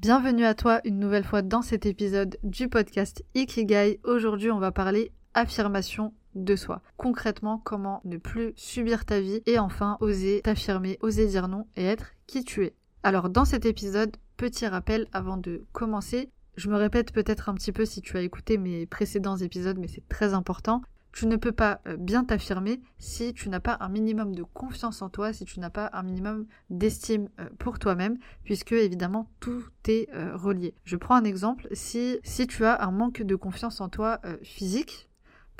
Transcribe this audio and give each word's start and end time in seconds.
Bienvenue 0.00 0.46
à 0.46 0.54
toi 0.54 0.80
une 0.84 0.98
nouvelle 0.98 1.24
fois 1.24 1.42
dans 1.42 1.60
cet 1.60 1.84
épisode 1.84 2.38
du 2.42 2.70
podcast 2.70 3.22
Ikigai. 3.34 4.00
Aujourd'hui, 4.02 4.50
on 4.50 4.58
va 4.58 4.72
parler 4.72 5.12
affirmation 5.34 6.14
de 6.34 6.56
soi. 6.56 6.80
Concrètement, 6.96 7.58
comment 7.58 8.00
ne 8.06 8.16
plus 8.16 8.54
subir 8.56 9.04
ta 9.04 9.20
vie 9.20 9.42
et 9.44 9.58
enfin 9.58 9.98
oser 10.00 10.40
t'affirmer, 10.42 10.96
oser 11.02 11.26
dire 11.26 11.48
non 11.48 11.66
et 11.76 11.84
être 11.84 12.12
qui 12.26 12.44
tu 12.44 12.64
es. 12.64 12.74
Alors 13.02 13.28
dans 13.28 13.44
cet 13.44 13.66
épisode, 13.66 14.16
petit 14.38 14.66
rappel 14.66 15.06
avant 15.12 15.36
de 15.36 15.66
commencer, 15.72 16.30
je 16.56 16.70
me 16.70 16.76
répète 16.76 17.12
peut-être 17.12 17.50
un 17.50 17.54
petit 17.54 17.72
peu 17.72 17.84
si 17.84 18.00
tu 18.00 18.16
as 18.16 18.22
écouté 18.22 18.56
mes 18.56 18.86
précédents 18.86 19.36
épisodes, 19.36 19.76
mais 19.78 19.88
c'est 19.88 20.08
très 20.08 20.32
important. 20.32 20.80
Tu 21.12 21.26
ne 21.26 21.36
peux 21.36 21.52
pas 21.52 21.80
euh, 21.86 21.96
bien 21.96 22.24
t'affirmer 22.24 22.80
si 22.98 23.34
tu 23.34 23.48
n'as 23.48 23.60
pas 23.60 23.76
un 23.80 23.88
minimum 23.88 24.34
de 24.34 24.42
confiance 24.42 25.02
en 25.02 25.08
toi, 25.08 25.32
si 25.32 25.44
tu 25.44 25.60
n'as 25.60 25.70
pas 25.70 25.90
un 25.92 26.02
minimum 26.02 26.46
d'estime 26.70 27.28
euh, 27.40 27.48
pour 27.58 27.78
toi-même, 27.78 28.18
puisque 28.44 28.72
évidemment 28.72 29.30
tout 29.40 29.64
est 29.88 30.08
euh, 30.14 30.36
relié. 30.36 30.74
Je 30.84 30.96
prends 30.96 31.16
un 31.16 31.24
exemple, 31.24 31.66
si, 31.72 32.18
si 32.22 32.46
tu 32.46 32.64
as 32.64 32.82
un 32.82 32.90
manque 32.92 33.22
de 33.22 33.34
confiance 33.34 33.80
en 33.80 33.88
toi 33.88 34.20
physique, 34.42 35.09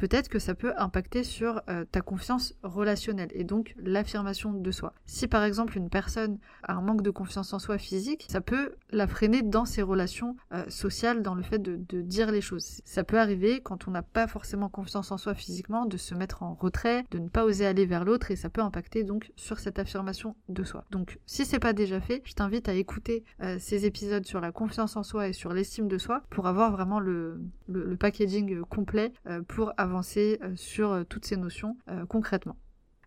peut-être 0.01 0.31
que 0.31 0.39
ça 0.39 0.55
peut 0.55 0.73
impacter 0.79 1.23
sur 1.25 1.61
euh, 1.69 1.84
ta 1.84 2.01
confiance 2.01 2.55
relationnelle 2.62 3.29
et 3.34 3.45
donc 3.45 3.75
l'affirmation 3.77 4.55
de 4.55 4.70
soi. 4.70 4.95
Si 5.05 5.29
par 5.29 5.45
exemple 5.45 5.77
une 5.77 5.91
personne 5.91 6.39
a 6.62 6.73
un 6.73 6.81
manque 6.81 7.03
de 7.03 7.11
confiance 7.11 7.53
en 7.53 7.59
soi 7.59 7.77
physique, 7.77 8.25
ça 8.31 8.41
peut 8.41 8.77
la 8.93 9.06
freiner 9.06 9.43
dans 9.43 9.67
ses 9.67 9.83
relations 9.83 10.37
euh, 10.55 10.65
sociales, 10.71 11.21
dans 11.21 11.34
le 11.34 11.43
fait 11.43 11.59
de, 11.59 12.01
dire 12.01 12.33
les 12.33 12.41
choses. 12.41 12.81
Ça 12.87 13.05
peut 13.05 13.19
arriver 13.19 13.61
quand 13.61 13.89
on 13.89 13.91
n'a 13.91 14.03
pas 14.03 14.27
forcément 14.27 14.71
confiance 14.71 15.12
en 15.12 15.19
soi 15.19 15.34
physiquement, 15.34 15.84
de 15.84 15.98
se 15.98 16.15
mettre 16.15 16.43
en 16.43 16.55
retrait, 16.55 17.05
de 17.11 17.19
ne 17.19 17.28
pas 17.28 17.45
oser 17.45 17.67
aller 17.67 17.84
vers 17.84 18.06
l'autre 18.06 18.31
et 18.31 18.37
ça 18.37 18.48
peut 18.48 18.62
impacter 18.62 19.05
donc 19.05 19.31
sur 19.37 19.59
cette 19.59 19.78
affirmation 19.78 20.34
de 20.48 20.65
soi. 20.65 20.87
Donc 20.91 21.19
si 21.27 21.45
c'est 21.45 21.59
pas 21.59 21.75
déjà 21.75 22.01
fait, 22.01 22.23
je 22.25 22.33
t'invite 22.33 22.71
à 22.71 22.75
écouter 22.75 23.23
euh, 23.43 23.59
ces 23.61 23.84
épisodes 23.84 24.25
sur 24.25 24.41
la 24.41 24.51
confiance 24.51 24.97
en 24.97 25.03
soi 25.03 25.28
et 25.28 25.34
sur 25.34 25.53
l'estime 25.53 25.89
de 25.89 25.98
soi 25.98 26.23
pour 26.31 26.47
avoir 26.47 26.73
vraiment 26.73 27.01
le, 27.01 27.43
le 27.69 27.97
packaging 27.97 28.62
complet 28.62 29.12
pour 29.47 29.75
avoir 29.77 29.89
euh, 30.16 30.56
sur 30.56 30.92
euh, 30.92 31.05
toutes 31.05 31.24
ces 31.24 31.36
notions 31.36 31.77
euh, 31.88 32.06
concrètement. 32.06 32.56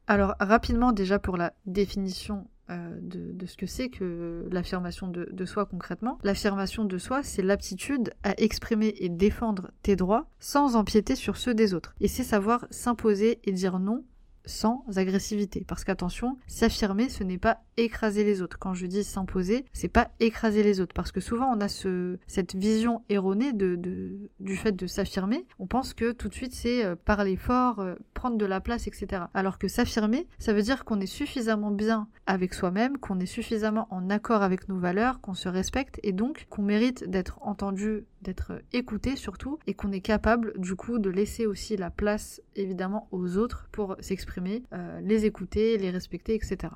Alors 0.07 0.35
rapidement 0.39 0.91
déjà 0.91 1.19
pour 1.19 1.37
la 1.37 1.53
définition 1.65 2.47
de, 2.69 3.45
ce 3.45 3.55
que 3.55 3.67
c'est 3.67 3.89
que 3.89 4.47
l'affirmation 4.49 5.07
de, 5.07 5.29
de, 5.31 5.45
soi 5.45 5.65
concrètement. 5.65 6.17
L'affirmation 6.23 6.85
de 6.85 6.97
soi, 6.97 7.21
c'est 7.21 7.43
l'aptitude 7.43 8.13
à 8.23 8.33
exprimer 8.41 8.95
et 8.97 9.09
défendre 9.09 9.71
tes 9.83 9.95
droits 9.95 10.27
sans 10.39 10.75
empiéter 10.75 11.15
sur 11.15 11.37
ceux 11.37 11.53
des 11.53 11.73
autres. 11.73 11.93
Et 11.99 12.07
c'est 12.07 12.23
savoir 12.23 12.65
s'imposer 12.71 13.39
et 13.43 13.51
dire 13.51 13.79
non 13.79 14.03
sans 14.45 14.83
agressivité. 14.95 15.63
Parce 15.67 15.83
qu'attention, 15.83 16.37
s'affirmer, 16.47 17.09
ce 17.09 17.23
n'est 17.23 17.37
pas 17.37 17.59
écraser 17.77 18.23
les 18.23 18.41
autres. 18.41 18.59
Quand 18.59 18.73
je 18.73 18.85
dis 18.85 19.03
s'imposer, 19.03 19.65
c'est 19.73 19.87
pas 19.87 20.09
écraser 20.19 20.63
les 20.63 20.81
autres. 20.81 20.93
Parce 20.93 21.11
que 21.11 21.21
souvent, 21.21 21.51
on 21.55 21.61
a 21.61 21.67
ce, 21.67 22.17
cette 22.27 22.55
vision 22.55 23.03
erronée 23.09 23.53
du 23.53 24.57
fait 24.57 24.73
de 24.73 24.87
s'affirmer. 24.87 25.45
On 25.59 25.67
pense 25.67 25.93
que 25.93 26.11
tout 26.11 26.29
de 26.29 26.33
suite, 26.33 26.53
c'est 26.53 26.83
euh, 26.83 26.95
parler 26.95 27.35
fort, 27.35 27.79
euh, 27.79 27.95
prendre 28.13 28.37
de 28.37 28.45
la 28.45 28.59
place, 28.59 28.87
etc. 28.87 29.23
Alors 29.33 29.57
que 29.57 29.67
s'affirmer, 29.67 30.27
ça 30.39 30.53
veut 30.53 30.61
dire 30.61 30.85
qu'on 30.85 30.99
est 30.99 31.05
suffisamment 31.05 31.71
bien 31.71 32.07
avec 32.25 32.53
soi-même, 32.53 32.97
qu'on 32.97 33.19
est 33.19 33.25
suffisamment 33.25 33.87
en 33.91 34.09
accord 34.09 34.43
avec 34.43 34.69
nos 34.69 34.77
valeurs, 34.77 35.21
qu'on 35.21 35.33
se 35.33 35.49
respecte 35.49 35.99
et 36.03 36.13
donc 36.13 36.45
qu'on 36.49 36.61
mérite 36.61 37.09
d'être 37.09 37.37
entendu, 37.41 38.05
d'être 38.21 38.61
écouté 38.71 39.15
surtout, 39.15 39.59
et 39.67 39.73
qu'on 39.73 39.91
est 39.91 40.01
capable 40.01 40.53
du 40.57 40.75
coup 40.75 40.99
de 40.99 41.09
laisser 41.09 41.45
aussi 41.45 41.75
la 41.75 41.89
place 41.89 42.41
évidemment 42.55 43.07
aux 43.11 43.37
autres 43.37 43.67
pour 43.71 43.97
s'exprimer 43.99 44.32
euh, 44.73 45.01
les 45.01 45.25
écouter, 45.25 45.77
les 45.77 45.89
respecter, 45.89 46.35
etc. 46.35 46.73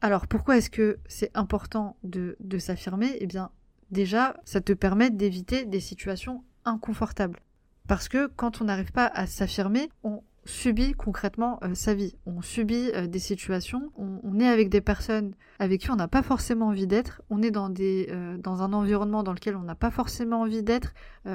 Alors 0.00 0.26
pourquoi 0.26 0.56
est-ce 0.56 0.70
que 0.70 0.98
c'est 1.06 1.30
important 1.36 1.96
de, 2.04 2.36
de 2.40 2.58
s'affirmer? 2.58 3.16
Eh 3.20 3.26
bien 3.26 3.50
déjà, 3.90 4.36
ça 4.44 4.60
te 4.60 4.72
permet 4.72 5.10
d'éviter 5.10 5.64
des 5.64 5.80
situations 5.80 6.44
inconfortables. 6.64 7.40
Parce 7.86 8.08
que 8.08 8.26
quand 8.26 8.60
on 8.60 8.64
n'arrive 8.64 8.92
pas 8.92 9.06
à 9.06 9.26
s'affirmer, 9.26 9.88
on, 10.02 10.22
subit 10.48 10.94
concrètement 10.94 11.58
euh, 11.62 11.74
sa 11.74 11.94
vie. 11.94 12.16
On 12.26 12.40
subit 12.40 12.90
euh, 12.94 13.06
des 13.06 13.18
situations, 13.18 13.92
on, 13.96 14.40
est 14.40 14.48
avec 14.48 14.70
des 14.70 14.80
personnes 14.80 15.34
avec 15.58 15.82
qui 15.82 15.90
on 15.90 15.96
n'a 15.96 16.08
pas 16.08 16.22
forcément 16.22 16.68
envie 16.68 16.86
d'être, 16.86 17.20
on 17.28 17.42
est 17.42 17.50
dans, 17.50 17.68
des, 17.68 18.08
euh, 18.10 18.38
dans 18.38 18.62
un 18.62 18.72
environnement 18.72 19.22
dans 19.22 19.32
lequel 19.32 19.56
on 19.56 19.62
n'a 19.62 19.74
pas 19.74 19.90
forcément 19.90 20.40
envie 20.42 20.62
d'être, 20.62 20.94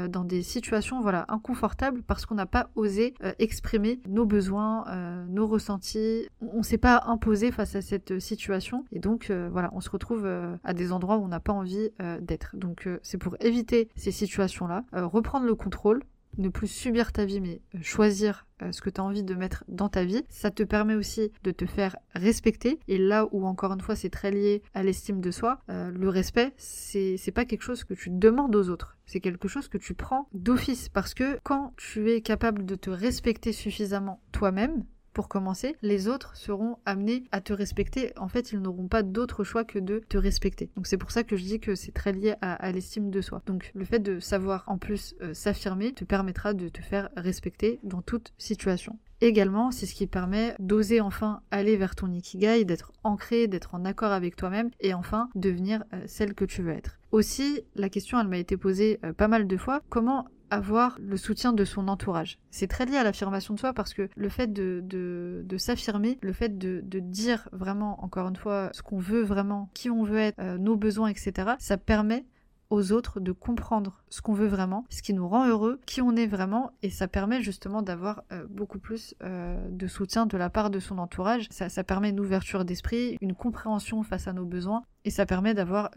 dans 0.10 0.24
des 0.24 0.42
situations 0.42 1.02
voilà, 1.02 1.26
inconfortables 1.28 2.02
parce 2.02 2.26
qu'on 2.26 2.34
n'a 2.34 2.48
pas 2.48 2.72
osé 2.74 3.14
exprimer 3.38 4.00
nos 4.08 4.26
besoins, 4.26 4.86
nos 5.28 5.46
ressentis. 5.46 6.28
On 6.42 6.60
ne 6.60 6.64
s'est 6.64 6.80
pas 6.80 7.04
imposé 7.06 7.52
face 7.52 7.76
à 7.76 7.82
cette 7.84 8.20
situation 8.20 8.86
et 8.92 8.98
donc 8.98 9.32
voilà, 9.52 9.70
on 9.74 9.82
se 9.82 9.92
retrouve 9.92 10.28
à 10.64 10.74
des 10.74 10.92
endroits 10.92 11.18
où 11.18 11.24
on 11.24 11.28
n'a 11.28 11.40
pas 11.40 11.54
envie 11.54 11.92
d'être. 12.22 12.56
Donc 12.56 12.90
c'est 13.04 13.20
pour 13.20 13.36
éviter 13.40 13.90
ces 13.96 14.12
situations-là, 14.12 14.84
reprendre 14.94 15.46
le 15.46 15.54
contrôle, 15.54 16.02
ne 16.38 16.50
plus 16.50 16.68
subir 16.68 17.12
ta 17.12 17.26
vie, 17.26 17.42
mais 17.42 17.62
euh, 17.76 17.80
choisir 17.82 18.46
euh, 18.62 18.72
ce 18.72 18.82
que 18.82 18.90
tu 18.90 19.00
as 19.00 19.04
envie 19.04 19.24
de 19.24 19.36
mettre 19.36 19.64
dans 19.68 19.90
ta 19.90 20.04
vie. 20.04 20.24
Ça 20.30 20.52
te 20.52 20.64
permet 20.64 20.96
aussi 20.96 21.32
de 21.44 21.52
te 21.52 21.66
faire 21.66 21.96
respecter. 22.14 22.80
Et 22.88 22.98
là 22.98 23.28
où, 23.32 23.46
encore 23.46 23.74
une 23.74 23.82
fois, 23.82 23.96
c'est 23.96 24.10
très 24.10 24.32
lié 24.32 24.64
à 24.74 24.84
l'estime 24.84 25.22
de 25.22 25.32
soi, 25.32 25.60
euh, 25.70 25.92
le 25.92 26.10
respect, 26.10 26.54
c'est 26.58 27.34
pas 27.34 27.46
quelque 27.46 27.64
chose 27.64 27.84
que 27.84 27.94
tu 27.94 28.10
demandes 28.10 28.56
aux 28.56 28.70
autres. 28.70 28.98
C'est 29.06 29.20
quelque 29.20 29.48
chose 29.48 29.68
que 29.68 29.78
tu 29.78 29.94
prends 29.94 30.28
d'office. 30.34 30.90
Parce 30.90 31.14
que 31.14 31.40
quand 31.44 31.74
tu 31.78 32.12
es 32.12 32.22
capable 32.22 32.66
de 32.66 32.76
te 32.76 32.90
respecter 32.90 33.52
suffisamment 33.52 34.22
toi-même, 34.32 34.84
pour 35.14 35.30
commencer, 35.30 35.76
les 35.82 36.08
autres 36.08 36.36
seront 36.36 36.78
amenés 36.86 37.24
à 37.32 37.42
te 37.42 37.54
respecter. 37.54 38.12
En 38.18 38.28
fait, 38.28 38.52
ils 38.52 38.60
n'auront 38.60 38.88
pas 38.88 39.04
d'autre 39.04 39.44
choix 39.44 39.64
que 39.64 39.80
de 39.80 40.00
te 40.10 40.18
respecter. 40.18 40.70
Donc 40.76 40.88
c'est 40.88 40.98
pour 40.98 41.12
ça 41.12 41.24
que 41.24 41.38
je 41.38 41.44
dis 41.44 41.60
que 41.60 41.76
c'est 41.76 41.92
très 41.92 42.12
lié 42.12 42.36
à, 42.42 42.72
l'estime 42.72 43.10
de 43.10 43.22
soi. 43.22 43.42
Donc 43.46 43.72
le 43.76 43.86
fait 43.86 44.00
de 44.00 44.20
savoir 44.20 44.64
en 44.68 44.78
plus 44.78 45.16
euh, 45.22 45.34
s'affirmer 45.34 45.94
te 45.94 46.04
permettra 46.04 46.54
de 46.54 46.68
te 46.68 46.82
faire 46.82 47.10
respecter 47.16 47.80
dans 47.84 48.02
toute 48.02 48.34
situation. 48.38 48.98
Également, 49.22 49.72
c'est 49.72 49.86
ce 49.86 49.96
qui 49.96 50.06
permet 50.06 50.54
d'oser 50.60 51.00
enfin 51.00 51.42
aller 51.50 51.78
vers 51.78 51.96
ton 51.96 52.12
ikigai, 52.12 52.66
d'être 52.66 52.92
ancré, 53.06 53.48
d'être 53.48 53.74
en 53.74 53.86
accord 53.86 54.12
avec 54.12 54.36
toi-même 54.36 54.70
et 54.82 54.94
enfin 54.94 55.30
devenir 55.34 55.86
euh, 55.94 56.04
celle 56.08 56.34
que 56.34 56.44
tu 56.44 56.62
veux 56.62 56.74
être. 56.74 57.00
Aussi, 57.12 57.62
la 57.76 57.88
question, 57.88 58.20
elle 58.20 58.28
m'a 58.28 58.38
été 58.38 58.58
posée 58.58 59.00
euh, 59.06 59.14
pas 59.14 59.30
mal 59.30 59.48
de 59.48 59.56
fois, 59.56 59.82
comment 59.88 60.28
avoir 60.54 60.98
le 61.00 61.18
soutien 61.18 61.54
de 61.54 61.66
son 61.66 61.88
entourage. 61.88 62.40
C'est 62.52 62.68
très 62.68 62.86
lié 62.86 62.98
à 62.98 63.04
l'affirmation 63.04 63.54
de 63.54 63.60
soi 63.60 63.74
parce 63.74 63.94
que 63.94 64.10
le 64.16 64.30
fait 64.30 64.52
de, 64.52 64.82
de, 64.84 65.58
s'affirmer, 65.58 66.20
le 66.22 66.34
fait 66.34 66.58
de, 66.58 66.82
de, 66.84 67.00
dire 67.00 67.50
vraiment, 67.52 68.04
encore 68.04 68.28
une 68.28 68.36
fois, 68.36 68.70
ce 68.74 68.82
qu'on 68.82 69.00
veut 69.00 69.24
vraiment, 69.24 69.70
qui 69.74 69.90
on 69.90 70.04
veut 70.04 70.20
être, 70.20 70.40
euh, 70.40 70.58
nos 70.58 70.76
besoins, 70.76 71.10
etc., 71.10 71.54
ça 71.60 71.78
permet 71.78 72.26
aux 72.70 72.92
autres 72.92 73.20
de 73.20 73.32
comprendre 73.32 74.04
ce 74.10 74.22
qu'on 74.22 74.34
veut 74.34 74.48
vraiment, 74.48 74.86
ce 74.90 75.02
qui 75.02 75.14
nous 75.14 75.28
rend 75.28 75.48
heureux, 75.48 75.80
qui 75.86 76.02
on 76.02 76.16
est 76.16 76.26
vraiment, 76.26 76.72
et 76.82 76.90
ça 76.90 77.08
permet 77.08 77.42
justement 77.42 77.82
d'avoir 77.82 78.24
euh, 78.32 78.46
beaucoup 78.50 78.80
plus 78.80 79.16
euh, 79.22 79.58
de 79.70 79.88
soutien 79.88 80.26
de 80.26 80.38
la 80.38 80.50
part 80.50 80.70
de 80.70 80.80
son 80.80 80.98
entourage. 80.98 81.48
Ça, 81.52 81.70
ça 81.70 81.84
permet 81.84 82.10
une 82.10 82.20
ouverture 82.20 82.66
d'esprit, 82.66 83.18
une 83.22 83.36
compréhension 83.36 84.02
face 84.04 84.28
à 84.28 84.34
nos 84.34 84.46
besoins, 84.46 84.84
et 85.06 85.12
ça 85.12 85.26
permet 85.26 85.54
d'avoir 85.54 85.92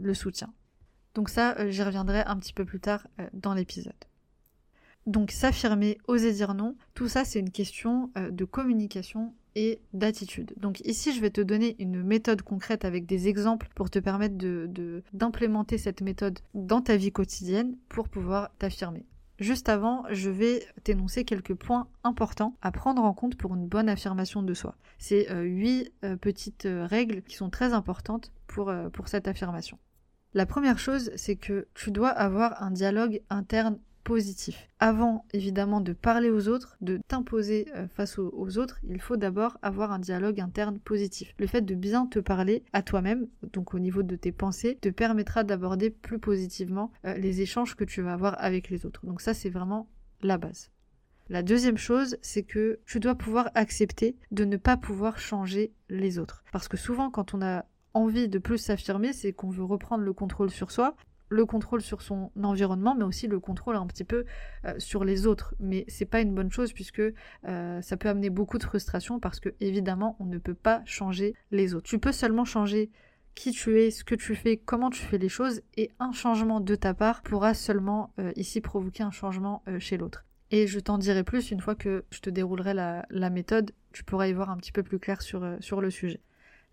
le 0.00 0.14
soutien. 0.14 0.52
Donc 1.14 1.28
ça, 1.28 1.56
euh, 1.58 1.70
j'y 1.70 1.82
reviendrai 1.82 2.22
un 2.24 2.36
petit 2.36 2.52
peu 2.52 2.64
plus 2.64 2.80
tard 2.80 3.06
euh, 3.20 3.28
dans 3.32 3.54
l'épisode. 3.54 3.92
Donc 5.06 5.30
s'affirmer, 5.30 5.98
oser 6.08 6.32
dire 6.32 6.54
non, 6.54 6.76
tout 6.94 7.08
ça 7.08 7.24
c'est 7.24 7.38
une 7.38 7.50
question 7.50 8.10
euh, 8.16 8.30
de 8.30 8.44
communication 8.44 9.34
et 9.54 9.80
d'attitude. 9.92 10.54
Donc 10.56 10.80
ici 10.80 11.12
je 11.12 11.20
vais 11.20 11.30
te 11.30 11.40
donner 11.40 11.76
une 11.78 12.02
méthode 12.02 12.42
concrète 12.42 12.84
avec 12.84 13.06
des 13.06 13.28
exemples 13.28 13.68
pour 13.74 13.90
te 13.90 13.98
permettre 13.98 14.36
d'implémenter 15.12 15.78
cette 15.78 16.00
méthode 16.00 16.40
dans 16.54 16.80
ta 16.80 16.96
vie 16.96 17.12
quotidienne 17.12 17.76
pour 17.88 18.08
pouvoir 18.08 18.50
t'affirmer. 18.58 19.04
Juste 19.38 19.68
avant, 19.68 20.04
je 20.10 20.30
vais 20.30 20.64
t'énoncer 20.84 21.24
quelques 21.24 21.54
points 21.54 21.88
importants 22.02 22.56
à 22.62 22.72
prendre 22.72 23.02
en 23.02 23.12
compte 23.12 23.36
pour 23.36 23.54
une 23.54 23.66
bonne 23.66 23.88
affirmation 23.88 24.42
de 24.42 24.54
soi. 24.54 24.76
C'est 24.98 25.28
huit 25.42 25.92
petites 26.20 26.68
règles 26.68 27.22
qui 27.22 27.36
sont 27.36 27.50
très 27.50 27.72
importantes 27.72 28.32
pour 28.46 28.72
cette 29.06 29.26
affirmation. 29.28 29.78
La 30.34 30.46
première 30.46 30.80
chose, 30.80 31.12
c'est 31.14 31.36
que 31.36 31.68
tu 31.74 31.92
dois 31.92 32.08
avoir 32.08 32.60
un 32.60 32.72
dialogue 32.72 33.20
interne 33.30 33.78
positif. 34.02 34.68
Avant 34.80 35.24
évidemment 35.32 35.80
de 35.80 35.92
parler 35.92 36.28
aux 36.28 36.48
autres, 36.48 36.76
de 36.80 36.98
t'imposer 37.06 37.68
euh, 37.76 37.86
face 37.86 38.18
aux, 38.18 38.58
autres, 38.58 38.80
il 38.82 39.00
faut 39.00 39.16
d'abord 39.16 39.58
avoir 39.62 39.92
un 39.92 40.00
dialogue 40.00 40.40
interne 40.40 40.80
positif. 40.80 41.34
Le 41.38 41.46
fait 41.46 41.62
de 41.62 41.76
bien 41.76 42.06
te 42.06 42.18
parler 42.18 42.64
à 42.72 42.82
toi-même, 42.82 43.28
donc 43.52 43.74
au 43.74 43.78
niveau 43.78 44.02
de 44.02 44.16
tes 44.16 44.32
pensées, 44.32 44.76
te 44.80 44.88
permettra 44.88 45.44
d'aborder 45.44 45.90
plus 45.90 46.18
positivement 46.18 46.90
euh, 47.04 47.14
les 47.14 47.40
échanges 47.40 47.76
que 47.76 47.84
tu 47.84 48.02
vas 48.02 48.12
avoir 48.12 48.34
avec 48.42 48.70
les 48.70 48.84
autres. 48.84 49.06
Donc 49.06 49.20
ça 49.20 49.34
c'est 49.34 49.50
vraiment 49.50 49.88
la 50.20 50.36
base. 50.36 50.70
La 51.30 51.42
deuxième 51.42 51.78
chose, 51.78 52.18
c'est 52.20 52.42
que 52.42 52.80
tu 52.84 53.00
dois 53.00 53.14
pouvoir 53.14 53.50
accepter 53.54 54.16
de 54.32 54.44
ne 54.44 54.58
pas 54.58 54.76
pouvoir 54.76 55.18
changer 55.18 55.72
les 55.88 56.18
autres. 56.18 56.44
Parce 56.52 56.68
que 56.68 56.76
souvent, 56.76 57.08
quand 57.08 57.32
on 57.32 57.40
a 57.40 57.64
envie 57.94 58.28
de 58.28 58.38
plus 58.38 58.58
s'affirmer, 58.58 59.12
c'est 59.12 59.32
qu'on 59.32 59.50
veut 59.50 59.64
reprendre 59.64 60.02
le 60.04 60.12
contrôle 60.12 60.50
sur 60.50 60.70
soi, 60.70 60.96
le 61.28 61.46
contrôle 61.46 61.80
sur 61.80 62.02
son 62.02 62.30
environnement, 62.42 62.94
mais 62.94 63.04
aussi 63.04 63.26
le 63.26 63.40
contrôle 63.40 63.76
un 63.76 63.86
petit 63.86 64.04
peu 64.04 64.24
euh, 64.64 64.74
sur 64.78 65.04
les 65.04 65.26
autres. 65.26 65.54
Mais 65.60 65.84
c'est 65.88 66.04
pas 66.04 66.20
une 66.20 66.34
bonne 66.34 66.50
chose 66.50 66.72
puisque 66.72 67.00
euh, 67.00 67.80
ça 67.80 67.96
peut 67.96 68.08
amener 68.08 68.30
beaucoup 68.30 68.58
de 68.58 68.64
frustration 68.64 69.20
parce 69.20 69.40
que 69.40 69.50
évidemment 69.60 70.16
on 70.20 70.26
ne 70.26 70.38
peut 70.38 70.54
pas 70.54 70.82
changer 70.84 71.34
les 71.50 71.74
autres. 71.74 71.88
Tu 71.88 71.98
peux 71.98 72.12
seulement 72.12 72.44
changer 72.44 72.90
qui 73.34 73.50
tu 73.50 73.80
es, 73.80 73.90
ce 73.90 74.04
que 74.04 74.14
tu 74.14 74.36
fais, 74.36 74.56
comment 74.56 74.90
tu 74.90 75.02
fais 75.02 75.18
les 75.18 75.28
choses, 75.28 75.60
et 75.76 75.90
un 75.98 76.12
changement 76.12 76.60
de 76.60 76.74
ta 76.76 76.94
part 76.94 77.22
pourra 77.22 77.52
seulement 77.52 78.12
euh, 78.20 78.32
ici 78.36 78.60
provoquer 78.60 79.02
un 79.02 79.10
changement 79.10 79.64
chez 79.80 79.96
l'autre. 79.96 80.24
Et 80.52 80.68
je 80.68 80.78
t'en 80.78 80.98
dirai 80.98 81.24
plus 81.24 81.50
une 81.50 81.60
fois 81.60 81.74
que 81.74 82.04
je 82.12 82.20
te 82.20 82.30
déroulerai 82.30 82.74
la, 82.74 83.30
méthode, 83.30 83.72
tu 83.92 84.04
pourras 84.04 84.28
y 84.28 84.32
voir 84.32 84.50
un 84.50 84.56
petit 84.56 84.70
peu 84.70 84.84
plus 84.84 85.00
clair 85.00 85.20
sur, 85.20 85.44
sur 85.58 85.80
le 85.80 85.90
sujet. 85.90 86.20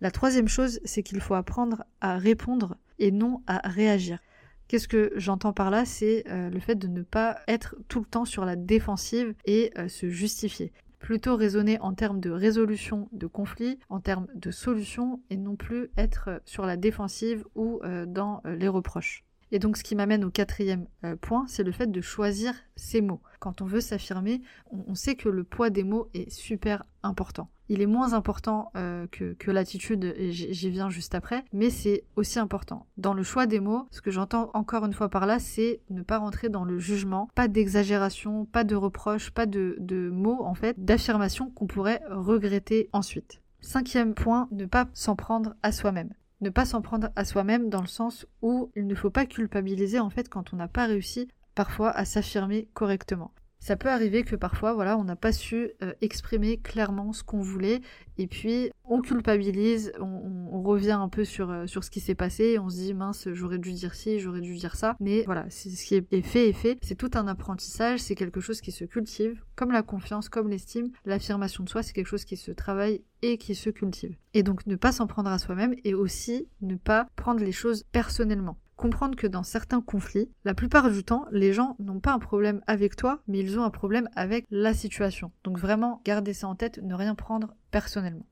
La 0.02 0.10
troisième 0.10 0.48
chose, 0.48 0.80
c'est 0.84 1.04
qu'il 1.04 1.22
faut 1.22 1.36
apprendre 1.36 1.86
à 2.02 2.18
répondre 2.18 2.76
et 2.98 3.12
non 3.12 3.44
à 3.46 3.60
réagir. 3.70 4.18
Qu'est-ce 4.68 4.88
que 4.88 5.14
j'entends 5.16 5.54
par 5.54 5.70
là? 5.70 5.86
C'est 5.86 6.24
euh, 6.28 6.50
le 6.50 6.60
fait 6.60 6.74
de 6.74 6.88
ne 6.88 7.04
pas 7.04 7.38
être 7.48 7.76
tout 7.88 8.00
le 8.00 8.06
temps 8.06 8.26
sur 8.26 8.44
la 8.44 8.56
défensive 8.56 9.36
et 9.46 9.72
euh, 9.78 9.88
se 9.88 10.10
justifier. 10.10 10.74
Plutôt 10.98 11.36
raisonner 11.36 11.80
en 11.82 11.94
termes 11.94 12.20
de 12.20 12.32
résolution 12.32 13.10
de 13.12 13.28
conflits, 13.28 13.78
en 13.90 14.00
termes 14.00 14.26
de 14.34 14.50
solutions, 14.50 15.22
et 15.30 15.38
non 15.38 15.56
plus 15.56 15.92
être 15.98 16.30
euh, 16.30 16.40
sur 16.46 16.66
la 16.66 16.78
défensive 16.78 17.46
ou 17.54 17.80
dans 18.08 18.42
les 18.46 18.68
reproches. 18.68 19.24
Et 19.52 19.60
donc 19.60 19.78
ce 19.78 19.84
qui 19.84 19.96
m'amène 19.96 20.24
au 20.24 20.32
quatrième 20.32 20.88
point, 21.20 21.46
c'est 21.48 21.64
le 21.64 21.72
fait 21.72 21.92
de 21.92 22.02
choisir 22.02 22.56
ses 22.76 23.02
mots. 23.02 23.22
Quand 23.40 23.62
on 23.62 23.66
veut 23.66 23.82
s'affirmer, 23.82 24.42
on, 24.72 24.96
sait 24.96 25.16
que 25.16 25.28
le 25.28 25.44
poids 25.44 25.70
des 25.70 25.84
mots 25.84 26.08
est 26.14 26.30
super 26.30 26.86
important 27.04 27.50
il 27.72 27.82
est 27.82 27.88
moins 27.88 28.12
important 28.12 28.70
euh, 28.76 29.08
que, 29.08 29.50
l'attitude, 29.50 30.14
j'y 30.20 30.70
viens 30.70 30.90
juste 30.90 31.16
après, 31.16 31.46
mais 31.54 31.70
c'est 31.70 32.04
aussi 32.18 32.38
important. 32.38 32.86
Dans 32.98 33.14
le 33.14 33.24
choix 33.24 33.46
des 33.46 33.62
mots, 33.62 33.88
ce 33.92 34.02
que 34.02 34.12
j'entends 34.12 34.52
encore 34.54 34.86
une 34.86 34.92
fois 34.92 35.08
par 35.08 35.26
là, 35.26 35.40
c'est 35.40 35.80
ne 35.90 36.02
pas 36.02 36.18
rentrer 36.18 36.50
dans 36.50 36.66
le 36.66 36.80
jugement, 36.80 37.30
pas 37.34 37.48
d'exagération, 37.48 38.44
pas 38.44 38.66
de 38.66 38.76
reproches, 38.76 39.32
pas 39.32 39.46
de, 39.46 39.78
de 39.80 40.10
mots, 40.10 40.44
en 40.44 40.54
fait, 40.54 40.84
d'affirmations 40.84 41.50
qu'on 41.50 41.66
pourrait 41.66 42.02
regretter 42.10 42.90
ensuite. 42.92 43.42
Cinquième 43.62 44.16
point, 44.16 44.50
ne 44.52 44.66
pas 44.66 44.90
s'en 44.94 45.16
prendre 45.16 45.56
à 45.64 45.72
soi-même 45.72 46.14
ne 46.42 46.50
pas 46.50 46.66
s'en 46.66 46.82
prendre 46.82 47.10
à 47.16 47.24
soi-même 47.24 47.70
dans 47.70 47.82
le 47.82 47.88
sens 47.88 48.26
où 48.42 48.72
il 48.76 48.88
ne 48.88 48.96
faut 48.96 49.12
pas 49.12 49.28
culpabiliser 49.28 50.00
en 50.00 50.10
fait 50.10 50.28
quand 50.28 50.54
on 50.54 50.58
n'a 50.58 50.68
pas 50.68 50.88
réussi 50.88 51.28
parfois 51.54 51.92
à 51.92 52.04
s'affirmer 52.04 52.68
correctement 52.74 53.32
ça 53.62 53.76
peut 53.76 53.90
arriver 53.90 54.24
que 54.24 54.36
parfois, 54.36 54.74
voilà, 54.74 54.98
on 54.98 55.04
n'a 55.04 55.16
pas 55.16 55.32
su 55.32 55.70
euh, 55.84 55.94
exprimer 56.02 56.58
clairement 56.58 57.14
ce 57.14 57.24
qu'on 57.24 57.42
voulait, 57.42 57.82
et 58.18 58.26
puis 58.26 58.72
on 58.84 59.02
culpabilise, 59.02 59.94
on, 60.00 60.62
revient 60.64 60.92
un 60.92 61.10
peu 61.10 61.26
sur, 61.26 61.50
euh, 61.50 61.68
sur 61.68 61.84
ce 61.84 61.92
qui 61.92 62.00
s'est 62.00 62.16
passé, 62.16 62.44
et 62.44 62.60
on 62.60 62.70
se 62.70 62.78
dit 62.78 62.94
mince, 62.96 63.28
j'aurais 63.32 63.60
dû 63.60 63.72
dire 63.74 63.94
ci, 63.94 64.20
j'aurais 64.20 64.42
dû 64.42 64.56
dire 64.56 64.76
ça. 64.76 64.96
Mais 65.00 65.24
voilà, 65.26 65.48
ce 65.50 65.70
qui 65.70 65.96
est 65.96 66.22
fait 66.22 66.50
est 66.50 66.54
fait. 66.54 66.80
C'est 66.82 66.96
tout 66.96 67.12
un 67.14 67.28
apprentissage, 67.28 68.00
c'est 68.00 68.16
quelque 68.16 68.42
chose 68.42 68.62
qui 68.62 68.72
se 68.72 68.84
cultive, 68.84 69.44
comme 69.56 69.72
la 69.72 69.84
confiance, 69.84 70.28
comme 70.28 70.50
l'estime. 70.50 70.92
L'affirmation 71.06 71.64
de 71.64 71.70
soi, 71.70 71.84
c'est 71.84 71.94
quelque 71.94 72.08
chose 72.08 72.26
qui 72.26 72.38
se 72.38 72.52
travaille 72.52 73.04
et 73.22 73.38
qui 73.38 73.54
se 73.54 73.70
cultive. 73.70 74.16
Et 74.34 74.42
donc 74.42 74.66
ne 74.66 74.76
pas 74.76 74.92
s'en 74.92 75.06
prendre 75.06 75.30
à 75.30 75.38
soi-même, 75.38 75.76
et 75.84 75.94
aussi 75.94 76.48
ne 76.62 76.76
pas 76.76 77.08
prendre 77.16 77.44
les 77.44 77.52
choses 77.52 77.84
personnellement 77.92 78.58
comprendre 78.82 79.16
que 79.16 79.28
dans 79.28 79.44
certains 79.44 79.80
conflits, 79.80 80.32
la 80.44 80.56
plupart 80.56 80.90
du 80.90 81.04
temps, 81.04 81.28
les 81.32 81.54
gens 81.54 81.76
n'ont 81.78 82.00
pas 82.00 82.14
un 82.14 82.20
problème 82.20 82.62
avec 82.66 82.96
toi, 82.96 83.22
mais 83.28 83.38
ils 83.38 83.60
ont 83.60 83.64
un 83.64 83.70
problème 83.70 84.10
avec 84.16 84.48
la 84.50 84.74
situation. 84.74 85.32
Donc 85.44 85.60
vraiment, 85.60 86.02
gardez 86.04 86.34
ça 86.34 86.48
en 86.48 86.56
tête, 86.56 86.80
ne 86.82 86.96
rien 86.96 87.14
prendre 87.14 87.54
personnellement. 87.70 88.26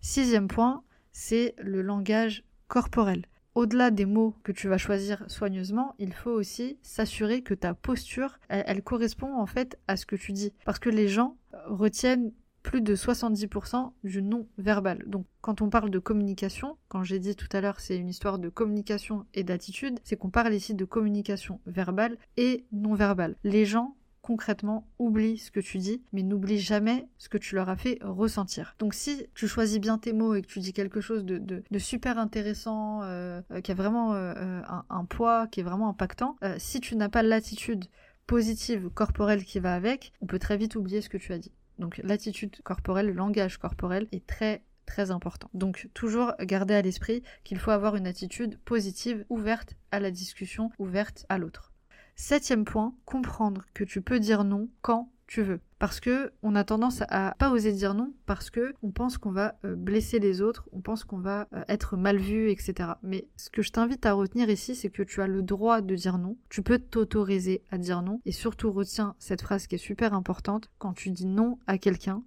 Sixième 0.00 0.46
point, 0.46 0.84
c'est 1.10 1.56
le 1.58 1.82
langage 1.82 2.44
corporel. 2.68 3.26
Au-delà 3.56 3.90
des 3.90 4.06
mots 4.06 4.36
que 4.44 4.52
tu 4.52 4.68
vas 4.68 4.78
choisir 4.78 5.24
soigneusement, 5.26 5.96
il 5.98 6.12
faut 6.12 6.30
aussi 6.30 6.78
s'assurer 6.82 7.42
que 7.42 7.54
ta 7.54 7.74
posture, 7.74 8.38
elle, 8.48 8.84
correspond 8.84 9.34
en 9.34 9.46
fait 9.46 9.80
à 9.88 9.96
ce 9.96 10.06
que 10.06 10.14
tu 10.14 10.30
dis. 10.30 10.52
Parce 10.64 10.78
que 10.78 10.90
les 10.90 11.08
gens 11.08 11.36
retiennent 11.66 12.30
plus 12.68 12.82
de 12.82 12.94
70% 12.94 13.92
du 14.04 14.20
non-verbal. 14.20 15.02
Donc 15.06 15.24
quand 15.40 15.62
on 15.62 15.70
parle 15.70 15.88
de 15.88 15.98
communication, 15.98 16.76
quand 16.88 17.02
j'ai 17.02 17.18
dit 17.18 17.34
tout 17.34 17.48
à 17.52 17.62
l'heure 17.62 17.80
c'est 17.80 17.96
une 17.96 18.10
histoire 18.10 18.38
de 18.38 18.50
communication 18.50 19.24
et 19.32 19.42
d'attitude, 19.42 19.98
c'est 20.04 20.16
qu'on 20.16 20.28
parle 20.28 20.52
ici 20.52 20.74
de 20.74 20.84
communication 20.84 21.60
verbale 21.64 22.18
et 22.36 22.66
non-verbale. 22.72 23.36
Les 23.42 23.64
gens 23.64 23.96
concrètement 24.20 24.86
oublient 24.98 25.38
ce 25.38 25.50
que 25.50 25.60
tu 25.60 25.78
dis, 25.78 26.02
mais 26.12 26.22
n'oublie 26.22 26.58
jamais 26.58 27.08
ce 27.16 27.30
que 27.30 27.38
tu 27.38 27.54
leur 27.54 27.70
as 27.70 27.76
fait 27.76 28.00
ressentir. 28.02 28.76
Donc 28.78 28.92
si 28.92 29.24
tu 29.34 29.48
choisis 29.48 29.78
bien 29.78 29.96
tes 29.96 30.12
mots 30.12 30.34
et 30.34 30.42
que 30.42 30.46
tu 30.46 30.58
dis 30.58 30.74
quelque 30.74 31.00
chose 31.00 31.24
de, 31.24 31.62
super 31.78 32.18
intéressant, 32.18 33.00
euh, 33.02 33.40
euh, 33.50 33.62
qui 33.62 33.70
a 33.70 33.74
vraiment 33.74 34.12
euh, 34.12 34.60
un, 34.90 35.04
poids, 35.06 35.46
qui 35.46 35.60
est 35.60 35.62
vraiment 35.62 35.88
impactant, 35.88 36.36
si 36.58 36.80
tu 36.80 36.96
n'as 36.96 37.08
pas 37.08 37.22
l'attitude 37.22 37.86
positive 38.26 38.90
corporelle 38.90 39.42
qui 39.42 39.58
va 39.58 39.74
avec, 39.74 40.12
on 40.20 40.26
peut 40.26 40.38
très 40.38 40.58
vite 40.58 40.76
oublier 40.76 41.00
ce 41.00 41.08
que 41.08 41.16
tu 41.16 41.32
as 41.32 41.38
dit. 41.38 41.52
Donc 41.78 42.00
l'attitude 42.02 42.60
corporelle, 42.62 43.06
le 43.06 43.12
langage 43.12 43.58
corporel 43.58 44.08
est 44.12 44.26
très 44.26 44.62
très 44.86 45.10
important. 45.10 45.50
Donc 45.52 45.88
toujours 45.94 46.32
garder 46.40 46.74
à 46.74 46.82
l'esprit 46.82 47.22
qu'il 47.44 47.58
faut 47.58 47.70
avoir 47.70 47.94
une 47.94 48.06
attitude 48.06 48.58
positive, 48.60 49.24
ouverte 49.28 49.74
à 49.92 50.00
la 50.00 50.10
discussion, 50.10 50.70
ouverte 50.78 51.26
à 51.28 51.38
l'autre. 51.38 51.72
Septième 52.16 52.64
point, 52.64 52.94
comprendre 53.04 53.64
que 53.74 53.84
tu 53.84 54.02
peux 54.02 54.18
dire 54.18 54.44
non 54.44 54.68
quand 54.80 55.12
tu 55.28 55.42
veux. 55.42 55.60
Parce 55.78 56.00
que 56.00 56.32
on 56.42 56.56
a 56.56 56.64
tendance 56.64 57.02
à 57.08 57.36
pas 57.38 57.50
oser 57.50 57.72
dire 57.72 57.94
non 57.94 58.12
parce 58.26 58.50
que 58.50 58.74
on 58.82 58.90
pense 58.90 59.18
qu'on 59.18 59.30
va 59.30 59.54
euh, 59.64 59.76
blesser 59.76 60.18
les 60.18 60.40
autres, 60.40 60.68
on 60.72 60.80
pense 60.80 61.04
qu'on 61.04 61.18
va 61.18 61.46
euh, 61.52 61.62
être 61.68 61.96
mal 61.96 62.16
vu, 62.16 62.50
etc. 62.50 62.94
Mais 63.02 63.28
ce 63.36 63.50
que 63.50 63.62
je 63.62 63.70
t'invite 63.70 64.06
à 64.06 64.14
retenir 64.14 64.48
ici, 64.50 64.74
c'est 64.74 64.88
que 64.90 65.02
tu 65.02 65.20
as 65.22 65.28
le 65.28 65.42
droit 65.42 65.82
de 65.82 65.94
dire 65.94 66.18
non. 66.18 66.36
Tu 66.48 66.62
peux 66.62 66.78
t'autoriser 66.78 67.62
à 67.70 67.78
dire 67.78 68.02
non. 68.02 68.20
Et 68.24 68.32
surtout 68.32 68.72
retiens 68.72 69.14
cette 69.18 69.42
phrase 69.42 69.66
qui 69.66 69.76
est 69.76 69.78
super 69.78 70.14
importante. 70.14 70.70
Quand 70.78 70.94
tu 70.94 71.10
dis 71.10 71.26
non 71.26 71.58
à 71.66 71.78
quelqu'un, 71.78 72.24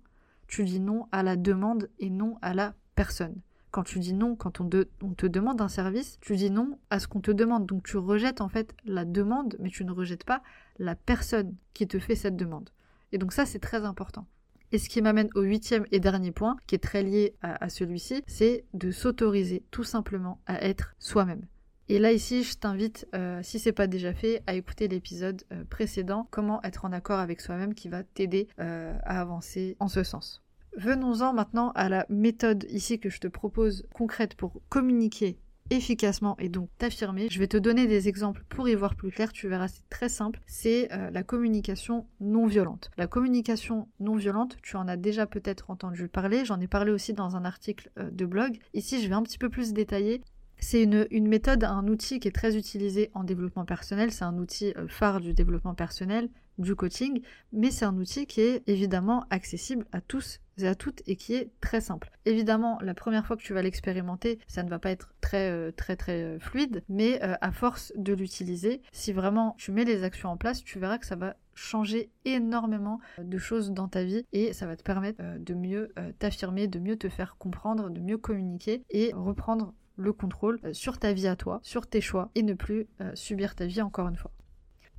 tu 0.47 0.63
dis 0.63 0.79
non 0.79 1.07
à 1.11 1.23
la 1.23 1.35
demande 1.35 1.89
et 1.99 2.11
non 2.11 2.37
à 2.41 2.53
la 2.53 2.75
personne. 2.95 3.35
Quand 3.71 3.83
tu 3.83 3.99
dis 3.99 4.13
non, 4.13 4.35
quand 4.35 4.61
on, 4.61 4.69
on, 5.01 5.13
te 5.13 5.25
demande 5.25 5.61
un 5.61 5.69
service, 5.69 6.19
tu 6.19 6.35
dis 6.35 6.51
non 6.51 6.77
à 6.89 6.99
ce 6.99 7.07
qu'on 7.07 7.21
te 7.21 7.31
demande. 7.31 7.65
Donc 7.65 7.83
tu 7.83 7.97
rejettes 7.97 8.41
en 8.41 8.49
fait 8.49 8.75
la 8.85 9.05
demande, 9.05 9.55
mais 9.59 9.69
tu 9.69 9.85
ne 9.85 9.91
rejettes 9.91 10.25
pas 10.25 10.43
la 10.77 10.93
personne 10.93 11.55
qui 11.73 11.87
te 11.87 11.97
fait 11.97 12.15
cette 12.15 12.35
demande. 12.35 12.69
Et 13.11 13.17
donc 13.17 13.33
ça, 13.33 13.45
c'est 13.45 13.59
très 13.59 13.83
important. 13.85 14.25
Et 14.71 14.79
ce 14.79 14.87
qui 14.87 15.01
m'amène 15.01 15.29
au 15.35 15.41
huitième 15.41 15.85
et 15.91 15.99
dernier 15.99 16.31
point, 16.31 16.55
qui 16.65 16.75
est 16.75 16.79
très 16.79 17.03
lié 17.03 17.35
à, 17.41 17.67
celui-ci, 17.67 18.23
c'est 18.25 18.65
de 18.73 18.91
s'autoriser 18.91 19.63
tout 19.69 19.83
simplement 19.83 20.39
à 20.45 20.63
être 20.63 20.95
soi-même. 20.97 21.45
Et 21.89 21.99
là 21.99 22.13
ici, 22.13 22.43
je 22.43 22.57
t'invite, 22.57 23.05
euh, 23.13 23.41
si 23.43 23.59
c'est 23.59 23.73
pas 23.73 23.87
déjà 23.87 24.13
fait, 24.13 24.41
à 24.47 24.53
écouter 24.53 24.87
l'épisode 24.87 25.43
euh, 25.51 25.65
précédent, 25.69 26.27
comment 26.31 26.63
être 26.63 26.85
en 26.85 26.93
accord 26.93 27.19
avec 27.19 27.41
soi-même, 27.41 27.73
qui 27.73 27.89
va 27.89 28.03
t'aider 28.03 28.47
euh, 28.59 28.97
à 29.03 29.19
avancer 29.19 29.75
en 29.79 29.89
ce 29.89 30.03
sens. 30.03 30.41
Venons-en 30.77 31.33
maintenant 31.33 31.71
à 31.71 31.89
la 31.89 32.05
méthode 32.07 32.65
ici 32.69 32.97
que 32.97 33.09
je 33.09 33.19
te 33.19 33.27
propose 33.27 33.85
concrète 33.93 34.35
pour 34.35 34.61
communiquer 34.69 35.37
efficacement 35.71 36.35
et 36.37 36.49
donc 36.49 36.69
t'affirmer. 36.77 37.27
Je 37.31 37.39
vais 37.39 37.47
te 37.47 37.57
donner 37.57 37.87
des 37.87 38.07
exemples 38.07 38.43
pour 38.49 38.69
y 38.69 38.75
voir 38.75 38.95
plus 38.95 39.11
clair, 39.11 39.31
tu 39.31 39.47
verras 39.47 39.67
c'est 39.67 39.89
très 39.89 40.09
simple, 40.09 40.41
c'est 40.45 40.91
euh, 40.91 41.09
la 41.09 41.23
communication 41.23 42.05
non 42.19 42.45
violente. 42.45 42.91
La 42.97 43.07
communication 43.07 43.87
non 43.99 44.15
violente, 44.15 44.57
tu 44.61 44.75
en 44.75 44.87
as 44.87 44.97
déjà 44.97 45.25
peut-être 45.25 45.69
entendu 45.69 46.07
parler, 46.07 46.45
j'en 46.45 46.59
ai 46.59 46.67
parlé 46.67 46.91
aussi 46.91 47.13
dans 47.13 47.35
un 47.35 47.45
article 47.45 47.89
euh, 47.97 48.11
de 48.11 48.25
blog. 48.25 48.59
Ici 48.73 49.01
je 49.01 49.07
vais 49.07 49.15
un 49.15 49.23
petit 49.23 49.37
peu 49.37 49.49
plus 49.49 49.73
détailler 49.73 50.21
c'est 50.63 50.83
une, 50.83 51.27
méthode, 51.27 51.63
un 51.63 51.87
outil 51.87 52.19
qui 52.19 52.27
est 52.27 52.35
très 52.35 52.55
utilisé 52.55 53.09
en 53.15 53.23
développement 53.23 53.65
personnel. 53.65 54.11
C'est 54.11 54.25
un 54.25 54.37
outil 54.37 54.73
euh, 54.77 54.87
phare 54.87 55.19
du 55.19 55.33
développement 55.33 55.73
personnel, 55.73 56.29
du 56.59 56.75
coaching, 56.75 57.21
mais 57.51 57.71
c'est 57.71 57.85
un 57.85 57.97
outil 57.97 58.27
qui 58.27 58.41
est 58.41 58.63
évidemment 58.67 59.25
accessible 59.31 59.87
à 59.91 60.01
tous 60.01 60.39
à 60.67 60.75
toutes 60.75 61.01
et 61.07 61.15
qui 61.15 61.35
est 61.35 61.49
très 61.61 61.81
simple. 61.81 62.11
Évidemment, 62.25 62.79
la 62.81 62.93
première 62.93 63.25
fois 63.25 63.37
que 63.37 63.41
tu 63.41 63.53
vas 63.53 63.61
l'expérimenter, 63.61 64.39
ça 64.47 64.63
ne 64.63 64.69
va 64.69 64.79
pas 64.79 64.91
être 64.91 65.13
très 65.21 65.49
euh, 65.49 65.71
très 65.71 65.95
très 65.95 66.23
euh, 66.23 66.39
fluide, 66.39 66.83
mais 66.89 67.19
à 67.21 67.51
force 67.51 67.93
de 67.95 68.13
l'utiliser, 68.13 68.81
si 68.91 69.13
vraiment 69.13 69.55
tu 69.57 69.71
mets 69.71 69.85
les 69.85 70.03
actions 70.03 70.29
en 70.29 70.37
place, 70.37 70.63
tu 70.63 70.79
verras 70.79 70.97
que 70.97 71.05
ça 71.05 71.15
va 71.15 71.35
changer 71.53 72.09
énormément 72.25 72.99
de 73.21 73.37
choses 73.37 73.71
dans 73.71 73.87
ta 73.87 74.03
vie 74.03 74.25
et 74.33 74.53
ça 74.53 74.65
va 74.65 74.75
te 74.75 74.83
permettre 74.83 75.21
de 75.37 75.53
mieux 75.53 75.93
t'affirmer, 76.19 76.67
de 76.67 76.79
mieux 76.79 76.97
te 76.97 77.09
faire 77.09 77.35
comprendre, 77.37 77.89
de 77.89 77.99
mieux 77.99 78.17
communiquer 78.17 78.83
et 78.89 79.11
reprendre 79.13 79.73
le 80.01 80.13
contrôle 80.13 80.59
euh, 80.65 80.73
sur 80.73 80.97
ta 80.97 81.13
vie 81.13 81.27
à 81.27 81.35
toi, 81.35 81.59
sur 81.63 81.87
tes 81.87 82.01
choix 82.01 82.29
et 82.35 82.43
ne 82.43 82.53
plus 82.53 82.87
euh, 82.99 83.11
subir 83.15 83.55
ta 83.55 83.65
vie 83.65 83.81
encore 83.81 84.07
une 84.07 84.15
fois. 84.15 84.31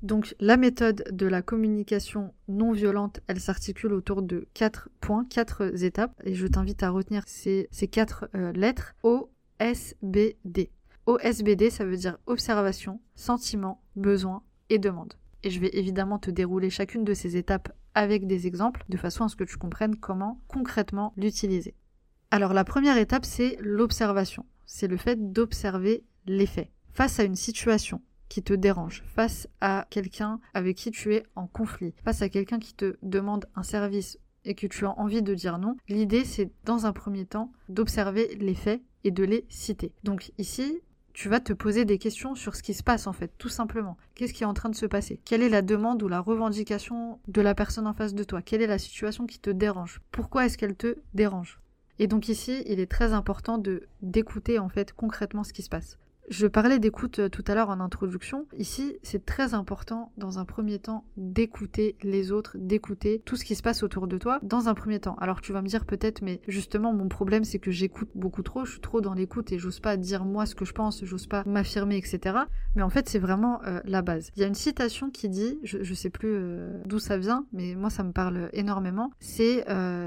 Donc 0.03 0.35
la 0.41 0.57
méthode 0.57 1.05
de 1.11 1.27
la 1.27 1.41
communication 1.41 2.33
non 2.49 2.73
violente, 2.73 3.21
elle 3.27 3.39
s'articule 3.39 3.93
autour 3.93 4.21
de 4.21 4.47
quatre 4.53 4.89
points, 4.99 5.25
quatre 5.29 5.81
étapes, 5.81 6.13
et 6.25 6.35
je 6.35 6.45
t'invite 6.45 6.83
à 6.83 6.89
retenir 6.89 7.23
ces, 7.25 7.69
quatre 7.89 8.29
euh, 8.35 8.51
lettres 8.51 8.93
O. 9.01 9.29
OSBD, 11.05 11.69
ça 11.69 11.85
veut 11.85 11.95
dire 11.95 12.17
observation, 12.25 12.99
sentiment, 13.15 13.81
besoin 13.95 14.43
et 14.69 14.77
demande. 14.77 15.13
Et 15.43 15.49
je 15.49 15.59
vais 15.61 15.69
évidemment 15.73 16.19
te 16.19 16.31
dérouler 16.31 16.69
chacune 16.69 17.05
de 17.05 17.13
ces 17.13 17.37
étapes 17.37 17.71
avec 17.93 18.27
des 18.27 18.45
exemples, 18.45 18.83
de 18.89 18.97
façon 18.97 19.23
à 19.23 19.29
ce 19.29 19.37
que 19.37 19.43
tu 19.45 19.57
comprennes 19.57 19.95
comment 19.95 20.41
concrètement 20.47 21.13
l'utiliser. 21.15 21.75
Alors 22.31 22.53
la 22.53 22.65
première 22.65 22.97
étape, 22.97 23.25
c'est 23.25 23.57
l'observation. 23.61 24.45
C'est 24.65 24.87
le 24.87 24.97
fait 24.97 25.31
d'observer 25.31 26.03
l'effet. 26.25 26.71
Face 26.91 27.19
à 27.19 27.23
une 27.23 27.35
situation 27.35 28.01
te 28.41 28.53
dérange, 28.53 29.03
face 29.15 29.47
à 29.61 29.85
quelqu'un 29.89 30.39
avec 30.53 30.77
qui 30.77 30.91
tu 30.91 31.13
es 31.13 31.23
en 31.35 31.47
conflit, 31.47 31.93
face 32.03 32.21
à 32.21 32.29
quelqu'un 32.29 32.59
qui 32.59 32.73
te 32.73 32.97
demande 33.03 33.45
un 33.55 33.63
service 33.63 34.17
et 34.45 34.55
que 34.55 34.67
tu 34.67 34.85
as 34.85 34.97
envie 34.99 35.21
de 35.21 35.33
dire 35.33 35.57
non, 35.57 35.75
l'idée 35.87 36.25
c'est 36.25 36.51
dans 36.65 36.85
un 36.85 36.93
premier 36.93 37.25
temps 37.25 37.51
d'observer 37.69 38.35
les 38.39 38.55
faits 38.55 38.81
et 39.03 39.11
de 39.11 39.23
les 39.23 39.45
citer. 39.49 39.93
Donc 40.03 40.31
ici, 40.37 40.81
tu 41.13 41.29
vas 41.29 41.39
te 41.39 41.53
poser 41.53 41.85
des 41.85 41.99
questions 41.99 42.33
sur 42.33 42.55
ce 42.55 42.63
qui 42.63 42.73
se 42.73 42.83
passe 42.83 43.05
en 43.07 43.13
fait, 43.13 43.31
tout 43.37 43.49
simplement. 43.49 43.97
Qu'est-ce 44.15 44.33
qui 44.33 44.43
est 44.43 44.47
en 44.47 44.53
train 44.53 44.69
de 44.69 44.75
se 44.75 44.85
passer? 44.85 45.21
Quelle 45.25 45.43
est 45.43 45.49
la 45.49 45.61
demande 45.61 46.01
ou 46.01 46.07
la 46.07 46.19
revendication 46.19 47.19
de 47.27 47.41
la 47.41 47.53
personne 47.53 47.87
en 47.87 47.93
face 47.93 48.15
de 48.15 48.23
toi? 48.23 48.41
Quelle 48.41 48.61
est 48.61 48.67
la 48.67 48.79
situation 48.79 49.27
qui 49.27 49.39
te 49.39 49.51
dérange? 49.51 50.01
Pourquoi 50.11 50.45
est-ce 50.45 50.57
qu'elle 50.57 50.75
te 50.75 50.97
dérange? 51.13 51.59
Et 51.99 52.07
donc 52.07 52.27
ici, 52.27 52.63
il 52.65 52.79
est 52.79 52.89
très 52.89 53.13
important 53.13 53.59
de 53.59 53.87
d'écouter 54.01 54.57
en 54.57 54.69
fait 54.69 54.93
concrètement 54.93 55.43
ce 55.43 55.53
qui 55.53 55.61
se 55.61 55.69
passe. 55.69 55.99
Je 56.29 56.47
parlais 56.47 56.79
d'écoute 56.79 57.19
euh, 57.19 57.29
tout 57.29 57.43
à 57.47 57.53
l'heure 57.53 57.69
en 57.69 57.79
introduction. 57.79 58.47
Ici, 58.57 58.97
c'est 59.03 59.25
très 59.25 59.53
important 59.53 60.11
dans 60.17 60.39
un 60.39 60.45
premier 60.45 60.79
temps 60.79 61.05
d'écouter 61.17 61.97
les 62.01 62.31
autres, 62.31 62.55
d'écouter 62.57 63.21
tout 63.25 63.35
ce 63.35 63.43
qui 63.43 63.55
se 63.55 63.61
passe 63.61 63.83
autour 63.83 64.07
de 64.07 64.17
toi 64.17 64.39
dans 64.41 64.69
un 64.69 64.73
premier 64.73 64.99
temps. 64.99 65.15
Alors 65.19 65.41
tu 65.41 65.51
vas 65.51 65.61
me 65.61 65.67
dire 65.67 65.85
peut-être, 65.85 66.21
mais 66.21 66.41
justement 66.47 66.93
mon 66.93 67.09
problème 67.09 67.43
c'est 67.43 67.59
que 67.59 67.71
j'écoute 67.71 68.09
beaucoup 68.15 68.41
trop, 68.41 68.63
je 68.65 68.71
suis 68.71 68.81
trop 68.81 69.01
dans 69.01 69.13
l'écoute 69.13 69.51
et 69.51 69.59
j'ose 69.59 69.79
pas 69.79 69.97
dire 69.97 70.23
moi 70.23 70.45
ce 70.45 70.55
que 70.55 70.65
je 70.65 70.73
pense, 70.73 71.03
j'ose 71.03 71.27
pas 71.27 71.43
m'affirmer, 71.45 71.97
etc. 71.97 72.37
Mais 72.75 72.83
en 72.83 72.89
fait 72.89 73.09
c'est 73.09 73.19
vraiment 73.19 73.61
euh, 73.65 73.81
la 73.83 74.01
base. 74.01 74.31
Il 74.35 74.41
y 74.41 74.45
a 74.45 74.47
une 74.47 74.55
citation 74.55 75.09
qui 75.09 75.29
dit, 75.29 75.59
je, 75.63 75.93
sais 75.93 76.09
plus 76.09 76.33
euh, 76.33 76.81
d'où 76.85 76.99
ça 76.99 77.17
vient, 77.17 77.45
mais 77.51 77.75
moi 77.75 77.89
ça 77.89 78.03
me 78.03 78.11
parle 78.11 78.49
énormément, 78.53 79.11
c'est 79.19 79.65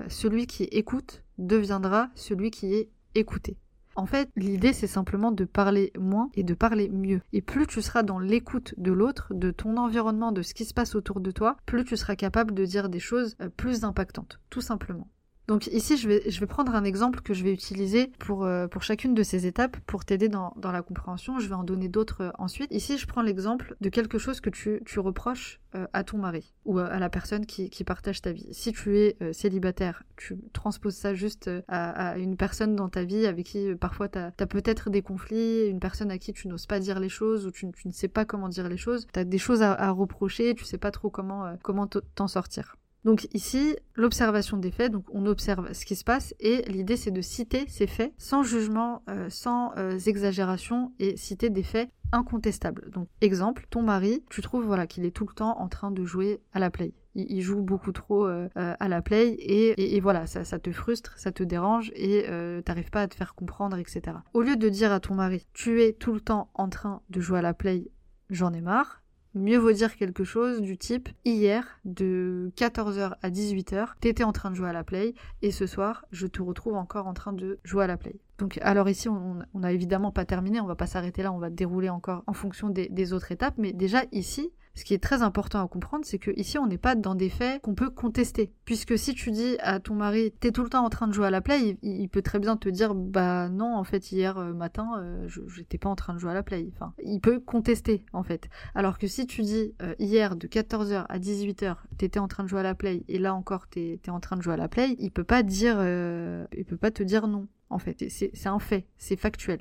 celui 0.09 0.47
qui 0.47 0.65
écoute 0.65 1.23
deviendra 1.39 2.09
celui 2.15 2.51
qui 2.51 2.75
est 2.75 2.89
écouté. 3.15 3.59
En 3.97 4.05
fait, 4.05 4.29
l'idée, 4.37 4.75
c'est 4.75 4.87
simplement 4.87 5.33
de 5.33 5.47
parler 5.47 5.91
moins 5.99 6.29
et 6.35 6.43
de 6.43 6.53
parler 6.53 6.91
mieux. 6.91 7.23
Et 7.33 7.41
plus 7.41 7.67
tu 7.67 7.81
seras 7.81 8.03
dans 8.03 8.19
l'écoute 8.19 8.75
de 8.77 8.93
l'autre, 8.93 9.33
de 9.33 9.51
ton 9.51 9.79
environnement, 9.79 10.33
de 10.33 10.43
ce 10.43 10.53
qui 10.53 10.67
se 10.67 10.75
passe 10.75 10.95
autour 10.95 11.21
de 11.21 11.31
toi, 11.31 11.57
plus 11.65 11.85
tu 11.85 11.97
seras 11.97 12.15
capable 12.15 12.53
de 12.53 12.67
dire 12.67 12.91
des 12.91 13.01
choses 13.01 13.37
euh, 13.41 13.49
plus 13.49 13.85
impactantes, 13.85 14.39
tout 14.51 14.61
simplement. 14.61 15.09
Donc 15.49 15.69
ici, 15.69 15.97
je 15.97 16.09
vais, 16.09 16.29
je 16.29 16.41
vais 16.41 16.47
prendre 16.47 16.75
un 16.75 16.83
exemple 16.83 17.21
que 17.21 17.33
je 17.33 17.45
vais 17.45 17.53
utiliser 17.53 18.09
pour, 18.19 18.45
euh, 18.45 18.67
pour 18.67 18.83
chacune 18.83 19.15
de 19.15 19.23
ces 19.23 19.47
étapes 19.47 19.77
pour 19.87 20.05
t'aider 20.05 20.29
dans, 20.29 20.53
dans, 20.57 20.73
la 20.73 20.83
compréhension. 20.83 21.39
Je 21.39 21.47
vais 21.49 21.55
en 21.55 21.63
donner 21.63 21.89
d'autres 21.89 22.23
euh, 22.23 22.31
ensuite. 22.39 22.73
Ici, 22.73 22.99
je 22.99 23.07
prends 23.07 23.23
l'exemple 23.23 23.77
de 23.81 23.89
quelque 23.89 24.19
chose 24.19 24.41
que 24.41 24.51
tu, 24.51 24.83
tu 24.85 24.99
reproches 24.99 25.61
euh, 25.77 25.87
à 25.93 26.03
ton 26.03 26.19
mari 26.19 26.53
ou 26.65 26.79
à, 26.79 26.99
la 26.99 27.09
personne 27.09 27.47
qui, 27.47 27.71
qui, 27.71 27.85
partage 27.85 28.23
ta 28.23 28.33
vie. 28.33 28.49
Si 28.51 28.73
tu 28.73 28.99
es 28.99 29.17
célibataire, 29.33 30.03
tu 30.17 30.37
transposes 30.53 30.97
ça 30.97 31.15
juste 31.15 31.49
à, 31.69 32.19
une 32.19 32.37
personne 32.37 32.75
dans 32.75 32.89
ta 32.89 33.05
vie 33.05 33.27
avec 33.27 33.47
qui 33.47 33.75
parfois 33.77 34.09
tu 34.09 34.19
as, 34.19 34.33
peut-être 34.47 34.91
des 34.91 35.03
conflits, 35.03 35.69
une 35.69 35.79
personne 35.79 36.11
à 36.11 36.19
qui 36.19 36.33
tu 36.33 36.49
n'oses 36.49 36.67
pas 36.67 36.81
dire 36.81 36.99
les 36.99 37.09
choses 37.09 37.47
ou 37.47 37.53
tu, 37.53 37.71
tu, 37.71 37.87
ne 37.87 37.93
sais 37.93 38.09
pas 38.09 38.25
comment 38.25 38.49
dire 38.49 38.69
les 38.69 38.77
choses. 38.77 39.07
Tu 39.13 39.21
as 39.21 39.25
des 39.25 39.39
choses 39.39 39.63
à, 39.63 39.73
à 39.75 39.91
reprocher, 39.91 40.55
tu 40.57 40.65
sais 40.65 40.79
pas 40.79 40.91
trop 40.91 41.09
comment 41.09 41.57
comment 41.63 41.87
t'en 41.87 42.27
sortir. 42.27 42.77
Donc 43.07 43.29
ici, 43.33 43.77
l'observation 43.95 44.57
des 44.57 44.73
faits, 44.73 44.91
donc 44.91 45.05
on 45.13 45.27
observe 45.27 45.73
ce 45.73 45.87
qui 45.87 45.95
se 45.95 46.03
passe 46.03 46.35
et 46.41 46.63
l'idée 46.63 46.97
c'est 46.97 47.13
de 47.13 47.21
citer 47.21 47.65
ces 47.69 47.87
faits 47.87 48.13
sans 48.19 48.43
jugement, 48.43 49.05
euh, 49.09 49.31
sans 49.31 49.73
euh, 49.77 49.97
exagération 49.97 50.93
et 50.99 51.17
citer 51.17 51.49
des 51.49 51.63
faits 51.63 51.89
incontestables. 52.11 52.91
Donc 52.91 53.07
exemple, 53.21 53.69
ton 53.71 53.83
mari, 53.83 54.25
tu 54.29 54.43
trouves 54.43 54.65
voilà 54.65 54.89
qu'il 54.89 55.05
est 55.05 55.13
tout 55.13 55.25
le 55.25 55.33
temps 55.33 55.57
en 55.61 55.69
train 55.69 55.93
de 55.93 56.05
jouer 56.05 56.41
à 56.53 56.59
la 56.59 56.69
play. 56.69 56.95
Il, 57.15 57.41
joue 57.43 57.63
beaucoup 57.63 57.93
trop 57.93 58.27
euh, 58.27 58.49
à 58.57 58.89
la 58.89 59.01
play 59.03 59.37
et, 59.39 60.01
voilà, 60.01 60.27
ça, 60.27 60.45
ça, 60.45 60.59
te 60.59 60.73
frustre, 60.73 61.17
ça 61.17 61.31
te 61.31 61.45
dérange 61.45 61.93
et 61.95 62.27
t'arrives 62.65 62.91
pas 62.91 63.03
à 63.03 63.09
te 63.09 63.15
faire 63.15 63.35
comprendre, 63.35 63.79
etc. 63.79 64.19
Au 64.35 64.43
lieu 64.43 64.57
de 64.57 64.69
dire 64.69 64.93
à 64.93 65.01
ton 65.01 65.15
mari, 65.15 65.47
tu 65.55 65.81
es 65.81 65.93
tout 65.93 66.13
le 66.13 66.21
temps 66.21 66.51
en 66.55 66.69
train 66.69 67.01
de 67.09 67.21
jouer 67.21 67.39
à 67.39 67.43
la 67.43 67.55
play, 67.55 67.89
j'en 68.29 68.53
ai 68.53 68.61
marre, 68.61 69.03
Mieux 69.37 69.59
vaut 69.59 69.73
dire 69.73 69.97
quelque 69.97 70.25
chose 70.25 70.63
du 70.63 70.79
type 70.79 71.11
hier, 71.27 71.79
de 71.85 72.51
14h 72.57 73.17
à 73.21 73.29
18h, 73.29 73.89
t'étais 74.01 74.25
en 74.25 74.33
train 74.33 74.51
de 74.51 74.55
jouer 74.55 74.71
à 74.71 74.73
la 74.73 74.83
play 74.83 75.13
et 75.43 75.51
ce 75.51 75.67
soir, 75.67 76.07
je 76.11 76.27
te 76.27 76.41
retrouve 76.41 76.77
encore 76.77 77.07
en 77.07 77.13
train 77.13 77.35
de 77.35 77.59
jouer 77.63 77.85
à 77.85 77.87
la 77.87 77.99
play. 77.99 78.17
Donc, 78.39 78.59
alors 78.63 78.89
ici, 78.89 79.09
on 79.09 79.45
n'a 79.55 79.73
évidemment 79.73 80.13
pas 80.13 80.25
terminé, 80.25 80.61
on 80.61 80.67
va 80.67 80.77
pas 80.77 80.87
s'arrêter 80.87 81.23
là, 81.23 81.33
on 81.33 81.39
va 81.39 81.51
dérouler 81.51 81.89
encore 81.89 82.23
en 82.27 82.33
fonction 82.33 82.69
des 82.71 83.13
autres 83.13 83.33
étapes, 83.33 83.55
mais 83.57 83.73
déjà 83.73 84.03
ici, 84.13 84.53
ce 84.77 84.85
qui 84.85 84.93
est 84.93 85.03
très 85.03 85.23
important 85.23 85.65
à 85.65 85.69
comprendre, 85.69 86.05
c'est 86.05 86.19
que 86.19 86.31
ici 86.37 86.59
on 86.59 86.67
n'est 86.67 86.77
pas 86.77 86.95
dans 86.95 87.15
des 87.15 87.31
faits 87.31 87.63
qu'on 87.63 87.75
peut 87.75 87.89
contester. 87.89 88.53
Puisque 88.67 88.99
si 88.99 89.15
tu 89.15 89.31
dis 89.31 89.57
à 89.61 89.81
ton 89.81 89.95
mari, 89.95 90.33
t'es 90.39 90.53
tout 90.53 90.63
le 90.63 90.69
temps 90.69 90.85
en 90.85 90.91
train 90.91 91.09
de 91.09 91.15
jouer 91.15 91.27
à 91.27 91.31
la 91.31 91.41
play, 91.41 91.79
il, 91.83 92.09
peut 92.11 92.21
très 92.21 92.39
bien 92.39 92.59
te 92.59 92.69
dire, 92.69 92.95
bah 92.95 93.49
non, 93.49 93.75
en 93.75 93.85
fait 93.85 94.13
hier 94.13 94.37
euh, 94.37 94.53
matin, 94.53 94.87
euh, 94.99 95.25
je 95.29 95.41
j'étais 95.49 95.79
pas 95.79 95.89
en 95.89 95.97
train 95.97 96.13
de 96.13 96.19
jouer 96.19 96.31
à 96.33 96.35
la 96.35 96.43
play. 96.43 96.69
Enfin, 96.75 96.93
il 97.03 97.21
peut 97.21 97.41
contester 97.41 98.05
en 98.13 98.23
fait. 98.23 98.51
Alors 98.75 98.99
que 98.99 99.07
si 99.07 99.27
tu 99.27 99.41
dis 99.41 99.75
euh, 99.81 99.95
hier 99.99 100.37
de 100.37 100.47
14h 100.47 101.07
à 101.09 101.19
18h, 101.19 101.77
t'étais 101.97 102.19
en 102.19 102.29
train 102.29 102.43
de 102.43 102.49
jouer 102.49 102.61
à 102.61 102.65
la 102.65 102.75
play, 102.75 103.03
et 103.09 103.19
là 103.19 103.35
encore 103.35 103.69
t'es 103.69 103.99
es 104.05 104.11
en 104.11 104.21
train 104.21 104.37
de 104.37 104.43
jouer 104.43 104.55
à 104.55 104.59
la 104.59 104.69
play, 104.69 104.95
il 104.99 105.11
peut 105.11 105.25
pas 105.25 105.43
dire, 105.43 105.81
il 105.81 106.65
peut 106.67 106.77
pas 106.77 106.91
te 106.91 107.03
dire 107.03 107.29
non. 107.29 107.49
En 107.71 107.79
fait, 107.79 108.09
c'est 108.09 108.47
un 108.47 108.59
fait, 108.59 108.87
c'est 108.99 109.17
factuel. 109.17 109.61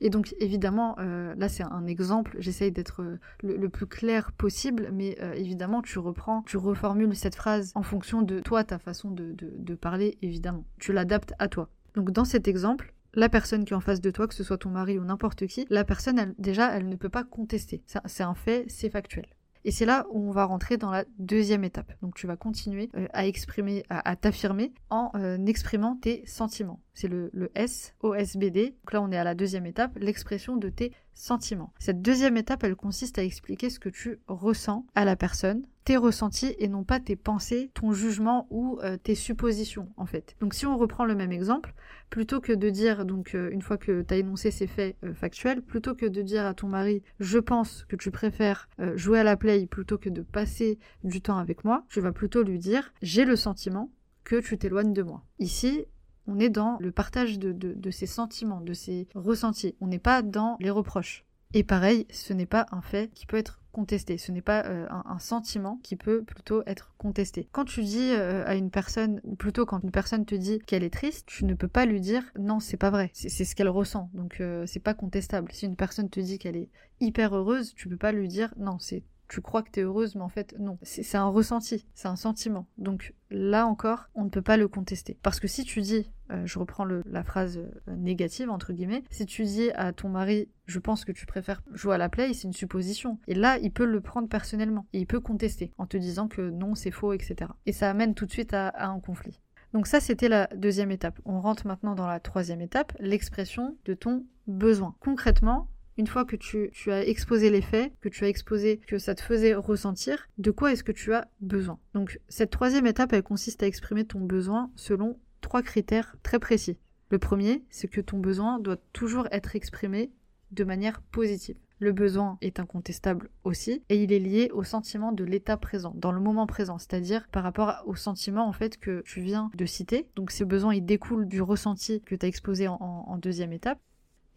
Et 0.00 0.08
donc 0.08 0.34
évidemment, 0.38 0.96
euh, 0.98 1.34
là 1.36 1.48
c'est 1.48 1.62
un 1.62 1.86
exemple, 1.86 2.36
j'essaye 2.38 2.72
d'être 2.72 3.02
euh, 3.02 3.18
le, 3.42 3.68
plus 3.68 3.86
clair 3.86 4.32
possible, 4.32 4.90
mais 4.92 5.18
euh, 5.20 5.34
évidemment 5.34 5.82
tu 5.82 5.98
reprends, 5.98 6.42
tu 6.42 6.56
reformules 6.56 7.14
cette 7.14 7.34
phrase 7.34 7.72
en 7.74 7.82
fonction 7.82 8.22
de 8.22 8.40
toi, 8.40 8.64
ta 8.64 8.78
façon 8.78 9.10
de, 9.10 9.74
parler, 9.74 10.18
évidemment. 10.22 10.64
Tu 10.78 10.92
l'adaptes 10.92 11.34
à 11.38 11.48
toi. 11.48 11.68
Donc 11.94 12.10
dans 12.10 12.24
cet 12.24 12.48
exemple, 12.48 12.94
la 13.14 13.28
personne 13.28 13.64
qui 13.64 13.72
est 13.72 13.76
en 13.76 13.80
face 13.80 14.00
de 14.00 14.10
toi, 14.10 14.26
que 14.26 14.34
ce 14.34 14.44
soit 14.44 14.58
ton 14.58 14.70
mari 14.70 14.98
ou 14.98 15.04
n'importe 15.04 15.46
qui, 15.46 15.66
la 15.70 15.84
personne, 15.84 16.34
déjà, 16.38 16.76
elle 16.76 16.88
ne 16.88 16.96
peut 16.96 17.08
pas 17.08 17.24
contester. 17.24 17.82
C'est 18.06 18.22
un 18.22 18.34
fait, 18.34 18.64
c'est 18.68 18.90
factuel. 18.90 19.26
Et 19.64 19.70
c'est 19.70 19.84
là 19.84 20.06
où 20.10 20.28
on 20.28 20.32
va 20.32 20.44
rentrer 20.44 20.76
dans 20.76 20.90
la 20.90 21.04
deuxième 21.18 21.64
étape. 21.64 21.92
Donc 22.02 22.14
tu 22.14 22.26
vas 22.26 22.36
continuer 22.36 22.88
euh, 22.96 23.06
à 23.12 23.26
exprimer, 23.26 23.84
à, 23.90 24.16
t'affirmer 24.16 24.72
en 24.88 25.10
euh, 25.14 25.44
exprimant 25.46 25.96
tes 25.96 26.24
sentiments. 26.26 26.80
C'est 26.94 27.08
le, 27.08 27.30
le 27.32 27.50
S, 27.54 27.94
OSBD. 28.00 28.76
Donc 28.84 28.92
là 28.92 29.02
on 29.02 29.10
est 29.10 29.18
à 29.18 29.24
la 29.24 29.34
deuxième 29.34 29.66
étape, 29.66 29.96
l'expression 29.98 30.56
de 30.56 30.68
tes 30.68 30.92
sentiments. 31.14 31.72
Cette 31.78 32.00
deuxième 32.00 32.36
étape, 32.36 32.64
elle 32.64 32.76
consiste 32.76 33.18
à 33.18 33.24
expliquer 33.24 33.68
ce 33.68 33.78
que 33.78 33.90
tu 33.90 34.20
ressens 34.26 34.86
à 34.94 35.04
la 35.04 35.16
personne, 35.16 35.66
ressentis 35.96 36.54
et 36.58 36.68
non 36.68 36.84
pas 36.84 37.00
tes 37.00 37.16
pensées, 37.16 37.70
ton 37.74 37.92
jugement 37.92 38.46
ou 38.50 38.78
euh, 38.82 38.96
tes 38.96 39.14
suppositions 39.14 39.88
en 39.96 40.06
fait. 40.06 40.36
Donc 40.40 40.54
si 40.54 40.66
on 40.66 40.76
reprend 40.76 41.04
le 41.04 41.14
même 41.14 41.32
exemple, 41.32 41.74
plutôt 42.10 42.40
que 42.40 42.52
de 42.52 42.70
dire, 42.70 43.04
donc 43.04 43.34
euh, 43.34 43.50
une 43.50 43.62
fois 43.62 43.78
que 43.78 44.02
tu 44.02 44.14
as 44.14 44.18
énoncé 44.18 44.50
ces 44.50 44.66
faits 44.66 44.96
euh, 45.04 45.14
factuels, 45.14 45.62
plutôt 45.62 45.94
que 45.94 46.06
de 46.06 46.22
dire 46.22 46.46
à 46.46 46.54
ton 46.54 46.68
mari 46.68 47.02
je 47.18 47.38
pense 47.38 47.84
que 47.88 47.96
tu 47.96 48.10
préfères 48.10 48.68
jouer 48.94 49.20
à 49.20 49.24
la 49.24 49.36
play 49.36 49.66
plutôt 49.66 49.98
que 49.98 50.08
de 50.08 50.22
passer 50.22 50.78
du 51.04 51.20
temps 51.20 51.38
avec 51.38 51.64
moi, 51.64 51.84
je 51.88 52.00
vais 52.00 52.12
plutôt 52.12 52.42
lui 52.42 52.58
dire 52.58 52.92
j'ai 53.02 53.24
le 53.24 53.36
sentiment 53.36 53.90
que 54.24 54.40
tu 54.40 54.58
t'éloignes 54.58 54.92
de 54.92 55.02
moi. 55.02 55.24
Ici, 55.38 55.86
on 56.26 56.38
est 56.38 56.50
dans 56.50 56.78
le 56.80 56.92
partage 56.92 57.38
de, 57.38 57.52
de, 57.52 57.72
de 57.72 57.90
sentiments, 57.90 58.60
de 58.60 58.72
ses 58.72 59.08
ressentis. 59.14 59.74
On 59.80 59.88
n'est 59.88 59.98
pas 59.98 60.22
dans 60.22 60.56
les 60.60 60.70
reproches. 60.70 61.24
Et 61.52 61.64
pareil, 61.64 62.06
ce 62.10 62.32
n'est 62.32 62.46
pas 62.46 62.66
un 62.70 62.80
fait 62.80 63.10
qui 63.12 63.26
peut 63.26 63.36
être 63.36 63.60
contesté. 63.72 64.18
Ce 64.18 64.32
n'est 64.32 64.42
pas 64.42 64.64
euh, 64.66 64.86
un, 64.90 65.18
sentiment 65.18 65.78
qui 65.82 65.96
peut 65.96 66.22
plutôt 66.22 66.62
être 66.66 66.92
contesté. 66.98 67.48
Quand 67.52 67.64
tu 67.64 67.82
dis 67.82 68.10
euh, 68.12 68.44
à 68.46 68.54
une 68.54 68.70
personne, 68.70 69.20
ou 69.24 69.34
plutôt 69.34 69.66
quand 69.66 69.82
une 69.82 69.90
personne 69.90 70.24
te 70.24 70.34
dit 70.34 70.60
qu'elle 70.60 70.84
est 70.84 70.92
triste, 70.92 71.26
tu 71.26 71.44
ne 71.44 71.54
peux 71.54 71.68
pas 71.68 71.86
lui 71.86 72.00
dire 72.00 72.22
non, 72.38 72.60
c'est 72.60 72.76
pas 72.76 72.90
vrai. 72.90 73.10
C'est 73.14 73.44
ce 73.44 73.54
qu'elle 73.54 73.68
ressent. 73.68 74.10
Donc 74.14 74.40
euh, 74.40 74.64
c'est 74.66 74.80
pas 74.80 74.94
contestable. 74.94 75.52
Si 75.52 75.66
une 75.66 75.76
personne 75.76 76.08
te 76.08 76.20
dit 76.20 76.38
qu'elle 76.38 76.56
est 76.56 76.68
hyper 77.00 77.34
heureuse, 77.34 77.74
tu 77.74 77.88
peux 77.88 77.96
pas 77.96 78.12
lui 78.12 78.28
dire 78.28 78.52
non, 78.56 78.78
c'est 78.78 79.04
tu 79.28 79.40
crois 79.40 79.62
que 79.62 79.70
tu 79.70 79.78
es 79.78 79.84
heureuse, 79.84 80.16
mais 80.16 80.22
en 80.22 80.28
fait, 80.28 80.56
non. 80.58 80.76
C'est 80.82 81.16
un 81.16 81.28
ressenti, 81.28 81.86
c'est 81.94 82.08
un 82.08 82.16
sentiment. 82.16 82.66
Donc 82.78 83.14
là 83.30 83.66
encore, 83.66 84.10
on 84.16 84.24
ne 84.24 84.28
peut 84.28 84.42
pas 84.42 84.56
le 84.56 84.66
contester. 84.66 85.16
Parce 85.22 85.38
que 85.38 85.46
si 85.46 85.64
tu 85.64 85.80
dis, 85.82 86.10
euh, 86.30 86.46
je 86.46 86.58
reprends 86.58 86.84
la 86.84 87.24
phrase 87.24 87.58
euh, 87.58 87.96
négative, 87.96 88.50
entre 88.50 88.72
guillemets, 88.72 89.02
si 89.10 89.26
tu 89.26 89.44
dis 89.44 89.70
à 89.74 89.92
ton 89.92 90.08
mari, 90.08 90.48
je 90.66 90.78
pense 90.78 91.04
que 91.04 91.12
tu 91.12 91.26
préfères 91.26 91.62
jouer 91.72 91.94
à 91.94 91.98
la 91.98 92.08
play, 92.08 92.32
c'est 92.32 92.46
une 92.46 92.52
supposition. 92.52 93.18
Et 93.26 93.34
là, 93.34 93.58
il 93.58 93.72
peut 93.72 93.84
le 93.84 94.00
prendre 94.00 94.28
personnellement. 94.28 94.86
Et 94.92 95.00
il 95.00 95.06
peut 95.06 95.20
contester 95.20 95.72
en 95.78 95.86
te 95.86 95.96
disant 95.96 96.28
que 96.28 96.42
non, 96.50 96.74
c'est 96.74 96.90
faux, 96.90 97.12
etc. 97.12 97.50
Et 97.66 97.72
ça 97.72 97.90
amène 97.90 98.14
tout 98.14 98.26
de 98.26 98.30
suite 98.30 98.54
à, 98.54 98.72
un 98.78 99.00
conflit. 99.00 99.40
Donc 99.72 99.86
ça, 99.86 100.00
c'était 100.00 100.28
la 100.28 100.48
deuxième 100.54 100.90
étape. 100.90 101.20
On 101.24 101.40
rentre 101.40 101.66
maintenant 101.66 101.94
dans 101.94 102.06
la 102.06 102.20
troisième 102.20 102.60
étape, 102.60 102.92
l'expression 102.98 103.76
de 103.84 103.94
ton 103.94 104.24
besoin. 104.46 104.94
Concrètement, 105.00 105.68
une 105.96 106.06
fois 106.06 106.24
que 106.24 106.36
tu, 106.36 106.70
tu 106.72 106.90
as 106.90 107.06
exposé 107.06 107.50
les 107.50 107.60
faits, 107.60 107.92
que 108.00 108.08
tu 108.08 108.24
as 108.24 108.28
exposé 108.28 108.78
que 108.78 108.98
ça 108.98 109.14
te 109.14 109.20
faisait 109.20 109.54
ressentir, 109.54 110.28
de 110.38 110.50
quoi 110.50 110.72
est-ce 110.72 110.82
que 110.82 110.92
tu 110.92 111.12
as 111.12 111.28
besoin? 111.40 111.78
Donc 111.94 112.20
cette 112.28 112.50
troisième 112.50 112.86
étape, 112.86 113.12
elle 113.12 113.22
consiste 113.22 113.62
à 113.62 113.66
exprimer 113.66 114.04
ton 114.04 114.20
besoin 114.20 114.70
selon 114.76 115.18
trois 115.40 115.62
critères 115.62 116.16
très 116.22 116.38
précis. 116.38 116.78
Le 117.10 117.18
premier, 117.18 117.64
c'est 117.70 117.88
que 117.88 118.00
ton 118.00 118.18
besoin 118.18 118.60
doit 118.60 118.78
toujours 118.92 119.26
être 119.32 119.56
exprimé 119.56 120.12
de 120.52 120.64
manière 120.64 121.02
positive. 121.02 121.56
Le 121.80 121.92
besoin 121.92 122.36
est 122.42 122.60
incontestable 122.60 123.30
aussi 123.42 123.82
et 123.88 124.02
il 124.02 124.12
est 124.12 124.18
lié 124.18 124.50
au 124.52 124.64
sentiment 124.64 125.12
de 125.12 125.24
l'état 125.24 125.56
présent, 125.56 125.94
dans 125.96 126.12
le 126.12 126.20
moment 126.20 126.46
présent, 126.46 126.78
c'est-à-dire 126.78 127.26
par 127.32 127.42
rapport 127.42 127.82
au 127.86 127.96
sentiment 127.96 128.46
en 128.46 128.52
fait 128.52 128.76
que 128.76 129.02
tu 129.06 129.22
viens 129.22 129.50
de 129.54 129.64
citer. 129.64 130.06
Donc 130.14 130.30
ces 130.30 130.44
besoins 130.44 130.74
ils 130.74 130.84
découlent 130.84 131.26
du 131.26 131.40
ressenti 131.40 132.02
que 132.02 132.14
tu 132.14 132.26
as 132.26 132.28
exposé 132.28 132.68
en, 132.68 133.16
deuxième 133.16 133.52
étape 133.52 133.78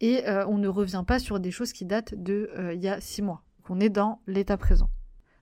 et 0.00 0.26
euh, 0.26 0.46
on 0.46 0.56
ne 0.56 0.68
revient 0.68 1.04
pas 1.06 1.18
sur 1.18 1.38
des 1.38 1.50
choses 1.50 1.72
qui 1.72 1.84
datent 1.84 2.14
de 2.14 2.50
euh, 2.56 2.74
il 2.74 2.82
y 2.82 2.88
a 2.88 3.00
six 3.00 3.20
mois. 3.20 3.44
on 3.68 3.78
est 3.78 3.90
dans 3.90 4.20
l'état 4.26 4.56
présent. 4.56 4.88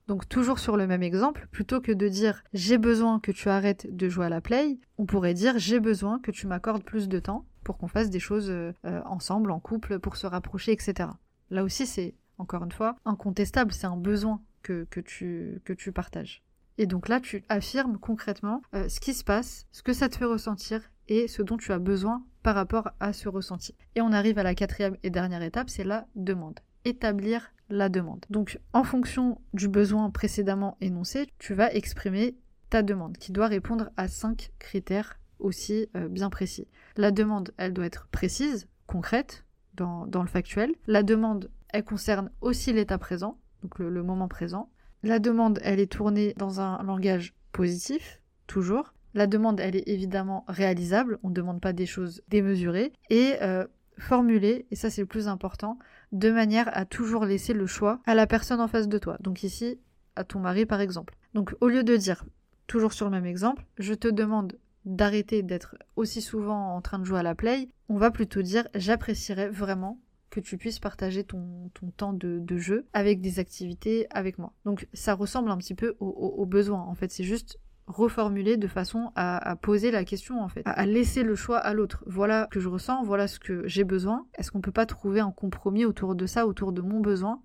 Donc 0.07 0.27
toujours 0.27 0.59
sur 0.59 0.75
le 0.75 0.85
même 0.87 1.03
exemple, 1.03 1.47
plutôt 1.51 1.79
que 1.79 1.91
de 1.91 2.07
dire 2.07 2.43
j'ai 2.53 2.77
besoin 2.77 3.19
que 3.19 3.31
tu 3.31 3.49
arrêtes 3.49 3.87
de 3.95 4.09
jouer 4.09 4.25
à 4.25 4.29
la 4.29 4.41
play, 4.41 4.79
on 4.97 5.05
pourrait 5.05 5.33
dire 5.33 5.57
j'ai 5.57 5.79
besoin 5.79 6.19
que 6.19 6.31
tu 6.31 6.47
m'accordes 6.47 6.83
plus 6.83 7.07
de 7.07 7.19
temps 7.19 7.45
pour 7.63 7.77
qu'on 7.77 7.87
fasse 7.87 8.09
des 8.09 8.19
choses 8.19 8.49
euh, 8.49 8.73
ensemble, 8.83 9.51
en 9.51 9.59
couple, 9.59 9.99
pour 9.99 10.17
se 10.17 10.27
rapprocher, 10.27 10.73
etc. 10.73 11.09
Là 11.49 11.63
aussi, 11.63 11.85
c'est, 11.85 12.15
encore 12.37 12.63
une 12.63 12.71
fois, 12.71 12.95
incontestable, 13.05 13.71
c'est 13.71 13.87
un 13.87 13.97
besoin 13.97 14.41
que, 14.61 14.85
tu, 15.05 15.61
que 15.65 15.89
partages. 15.89 16.43
Et 16.77 16.87
donc 16.87 17.07
là, 17.07 17.19
tu 17.19 17.43
affirmes 17.49 17.97
concrètement 17.97 18.61
euh, 18.73 18.89
ce 18.89 18.99
qui 18.99 19.13
se 19.13 19.23
passe, 19.23 19.67
ce 19.71 19.83
que 19.83 19.93
ça 19.93 20.09
te 20.09 20.17
fait 20.17 20.25
ressentir 20.25 20.81
et 21.07 21.27
ce 21.27 21.41
dont 21.41 21.57
tu 21.57 21.71
as 21.71 21.79
besoin 21.79 22.25
par 22.41 22.55
rapport 22.55 22.89
à 22.99 23.13
ce 23.13 23.29
ressenti. 23.29 23.75
Et 23.95 24.01
on 24.01 24.11
arrive 24.11 24.39
à 24.39 24.43
la 24.43 24.55
quatrième 24.55 24.97
et 25.03 25.09
dernière 25.09 25.43
étape, 25.43 25.69
c'est 25.69 25.83
la 25.83 26.07
demande. 26.15 26.59
Établir 26.85 27.51
la 27.69 27.89
demande. 27.89 28.25
Donc 28.29 28.59
en 28.73 28.83
fonction 28.83 29.41
du 29.53 29.67
besoin 29.67 30.09
précédemment 30.09 30.77
énoncé, 30.81 31.27
tu 31.39 31.53
vas 31.53 31.73
exprimer 31.73 32.35
ta 32.69 32.83
demande 32.83 33.17
qui 33.17 33.31
doit 33.31 33.47
répondre 33.47 33.89
à 33.97 34.07
cinq 34.07 34.51
critères 34.59 35.19
aussi 35.39 35.87
euh, 35.95 36.07
bien 36.07 36.29
précis. 36.29 36.67
La 36.97 37.11
demande, 37.11 37.53
elle 37.57 37.73
doit 37.73 37.85
être 37.85 38.07
précise, 38.07 38.67
concrète, 38.87 39.45
dans, 39.75 40.05
le 40.05 40.27
factuel. 40.27 40.71
La 40.87 41.03
demande, 41.03 41.49
elle 41.69 41.83
concerne 41.83 42.29
aussi 42.41 42.73
l'état 42.73 42.97
présent, 42.97 43.39
donc 43.61 43.79
le, 43.79 44.03
moment 44.03 44.27
présent. 44.27 44.69
La 45.01 45.19
demande, 45.19 45.59
elle 45.63 45.79
est 45.79 45.91
tournée 45.91 46.33
dans 46.37 46.61
un 46.61 46.81
langage 46.83 47.33
positif, 47.51 48.21
toujours. 48.47 48.93
La 49.15 49.27
demande, 49.27 49.59
elle 49.59 49.75
est 49.75 49.87
évidemment 49.87 50.45
réalisable, 50.47 51.19
on 51.23 51.29
ne 51.29 51.33
demande 51.33 51.61
pas 51.61 51.73
des 51.73 51.85
choses 51.85 52.21
démesurées, 52.27 52.93
et 53.09 53.33
euh, 53.41 53.65
formulée, 53.97 54.65
et 54.71 54.75
ça 54.75 54.89
c'est 54.89 55.01
le 55.01 55.07
plus 55.07 55.27
important, 55.27 55.77
de 56.11 56.31
manière 56.31 56.69
à 56.75 56.85
toujours 56.85 57.25
laisser 57.25 57.53
le 57.53 57.67
choix 57.67 58.01
à 58.05 58.15
la 58.15 58.27
personne 58.27 58.61
en 58.61 58.67
face 58.67 58.87
de 58.87 58.97
toi. 58.97 59.17
Donc 59.19 59.43
ici, 59.43 59.79
à 60.15 60.23
ton 60.23 60.39
mari 60.39 60.65
par 60.65 60.81
exemple. 60.81 61.15
Donc 61.33 61.55
au 61.61 61.67
lieu 61.67 61.83
de 61.83 61.95
dire, 61.95 62.25
toujours 62.67 62.93
sur 62.93 63.05
le 63.05 63.11
même 63.11 63.25
exemple, 63.25 63.65
je 63.77 63.93
te 63.93 64.07
demande 64.07 64.57
d'arrêter 64.85 65.43
d'être 65.43 65.75
aussi 65.95 66.21
souvent 66.21 66.75
en 66.75 66.81
train 66.81 66.99
de 66.99 67.05
jouer 67.05 67.19
à 67.19 67.23
la 67.23 67.35
play, 67.35 67.69
on 67.89 67.97
va 67.97 68.11
plutôt 68.11 68.41
dire 68.41 68.67
j'apprécierais 68.75 69.49
vraiment 69.49 69.99
que 70.29 70.39
tu 70.39 70.57
puisses 70.57 70.79
partager 70.79 71.23
ton, 71.23 71.69
temps 71.95 72.11
de, 72.11 72.57
jeu 72.57 72.87
avec 72.93 73.21
des 73.21 73.37
activités 73.37 74.07
avec 74.09 74.39
moi. 74.39 74.51
Donc 74.65 74.87
ça 74.93 75.13
ressemble 75.13 75.51
un 75.51 75.57
petit 75.57 75.75
peu 75.75 75.95
au, 75.99 76.45
besoin. 76.47 76.81
En 76.81 76.95
fait, 76.95 77.11
c'est 77.11 77.23
juste 77.23 77.59
reformuler 77.87 78.57
de 78.57 78.67
façon 78.67 79.11
à, 79.15 79.55
poser 79.61 79.91
la 79.91 80.05
question 80.05 80.41
en 80.41 80.47
fait, 80.47 80.61
à, 80.65 80.85
laisser 80.85 81.23
le 81.23 81.35
choix 81.35 81.57
à 81.57 81.73
l'autre. 81.73 82.03
Voilà 82.07 82.45
ce 82.45 82.55
que 82.55 82.59
je 82.59 82.69
ressens, 82.69 83.03
voilà 83.03 83.27
ce 83.27 83.39
que 83.39 83.67
j'ai 83.67 83.83
besoin. 83.83 84.25
Est-ce 84.35 84.51
qu'on 84.51 84.61
peut 84.61 84.71
pas 84.71 84.85
trouver 84.85 85.19
un 85.19 85.31
compromis 85.31 85.85
autour 85.85 86.15
de 86.15 86.25
ça, 86.25 86.47
autour 86.47 86.71
de 86.71 86.81
mon 86.81 86.99
besoin? 86.99 87.41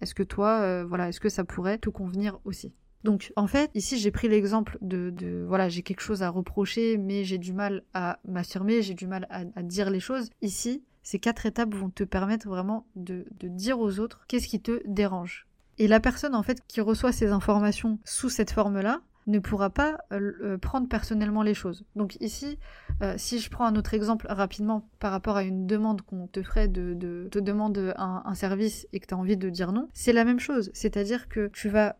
Est-ce 0.00 0.14
que 0.14 0.24
toi, 0.24 0.60
euh, 0.62 0.84
voilà, 0.84 1.08
est-ce 1.08 1.20
que 1.20 1.28
ça 1.28 1.44
pourrait 1.44 1.78
te 1.78 1.88
convenir 1.88 2.40
aussi? 2.44 2.74
Donc 3.04 3.32
en 3.36 3.46
fait, 3.46 3.70
ici 3.74 3.98
j'ai 3.98 4.10
pris 4.10 4.28
l'exemple 4.28 4.78
de, 4.80 5.44
voilà, 5.46 5.68
j'ai 5.68 5.82
quelque 5.82 6.00
chose 6.00 6.22
à 6.22 6.28
reprocher, 6.28 6.98
mais 6.98 7.24
j'ai 7.24 7.38
du 7.38 7.52
mal 7.52 7.82
à 7.94 8.18
m'affirmer, 8.26 8.82
j'ai 8.82 8.94
du 8.94 9.06
mal 9.06 9.26
à, 9.30 9.62
dire 9.62 9.90
les 9.90 10.00
choses. 10.00 10.30
Ici, 10.40 10.82
ces 11.02 11.18
quatre 11.18 11.46
étapes 11.46 11.74
vont 11.74 11.90
te 11.90 12.04
permettre 12.04 12.48
vraiment 12.48 12.86
de, 12.94 13.24
dire 13.42 13.80
aux 13.80 13.98
autres 13.98 14.24
qu'est-ce 14.28 14.46
qui 14.46 14.60
te 14.60 14.82
dérange. 14.86 15.46
Et 15.78 15.88
la 15.88 16.00
personne 16.00 16.34
en 16.34 16.42
fait 16.42 16.62
qui 16.68 16.80
reçoit 16.80 17.12
ces 17.12 17.30
informations 17.30 17.98
sous 18.04 18.28
cette 18.28 18.52
forme-là 18.52 19.00
ne 19.26 19.38
pourra 19.38 19.70
pas 19.70 19.98
euh, 20.12 20.32
euh, 20.42 20.58
prendre 20.58 20.88
personnellement 20.88 21.42
les 21.42 21.54
choses. 21.54 21.84
Donc 21.96 22.16
ici, 22.20 22.58
euh, 23.02 23.14
si 23.16 23.38
je 23.38 23.50
prends 23.50 23.66
un 23.66 23.76
autre 23.76 23.94
exemple 23.94 24.26
rapidement 24.28 24.88
par 24.98 25.12
rapport 25.12 25.36
à 25.36 25.44
une 25.44 25.66
demande 25.66 26.02
qu'on 26.02 26.26
te 26.26 26.42
ferait 26.42 26.68
de, 26.68 27.28
te 27.30 27.38
demande 27.38 27.94
un, 27.96 28.34
service 28.34 28.88
et 28.92 29.00
que 29.00 29.06
tu 29.06 29.14
as 29.14 29.16
envie 29.16 29.36
de 29.36 29.50
dire 29.50 29.72
non, 29.72 29.88
c'est 29.92 30.12
la 30.12 30.24
même 30.24 30.40
chose. 30.40 30.70
C'est-à-dire 30.74 31.28
que 31.28 31.48
tu 31.48 31.68
vas 31.68 31.96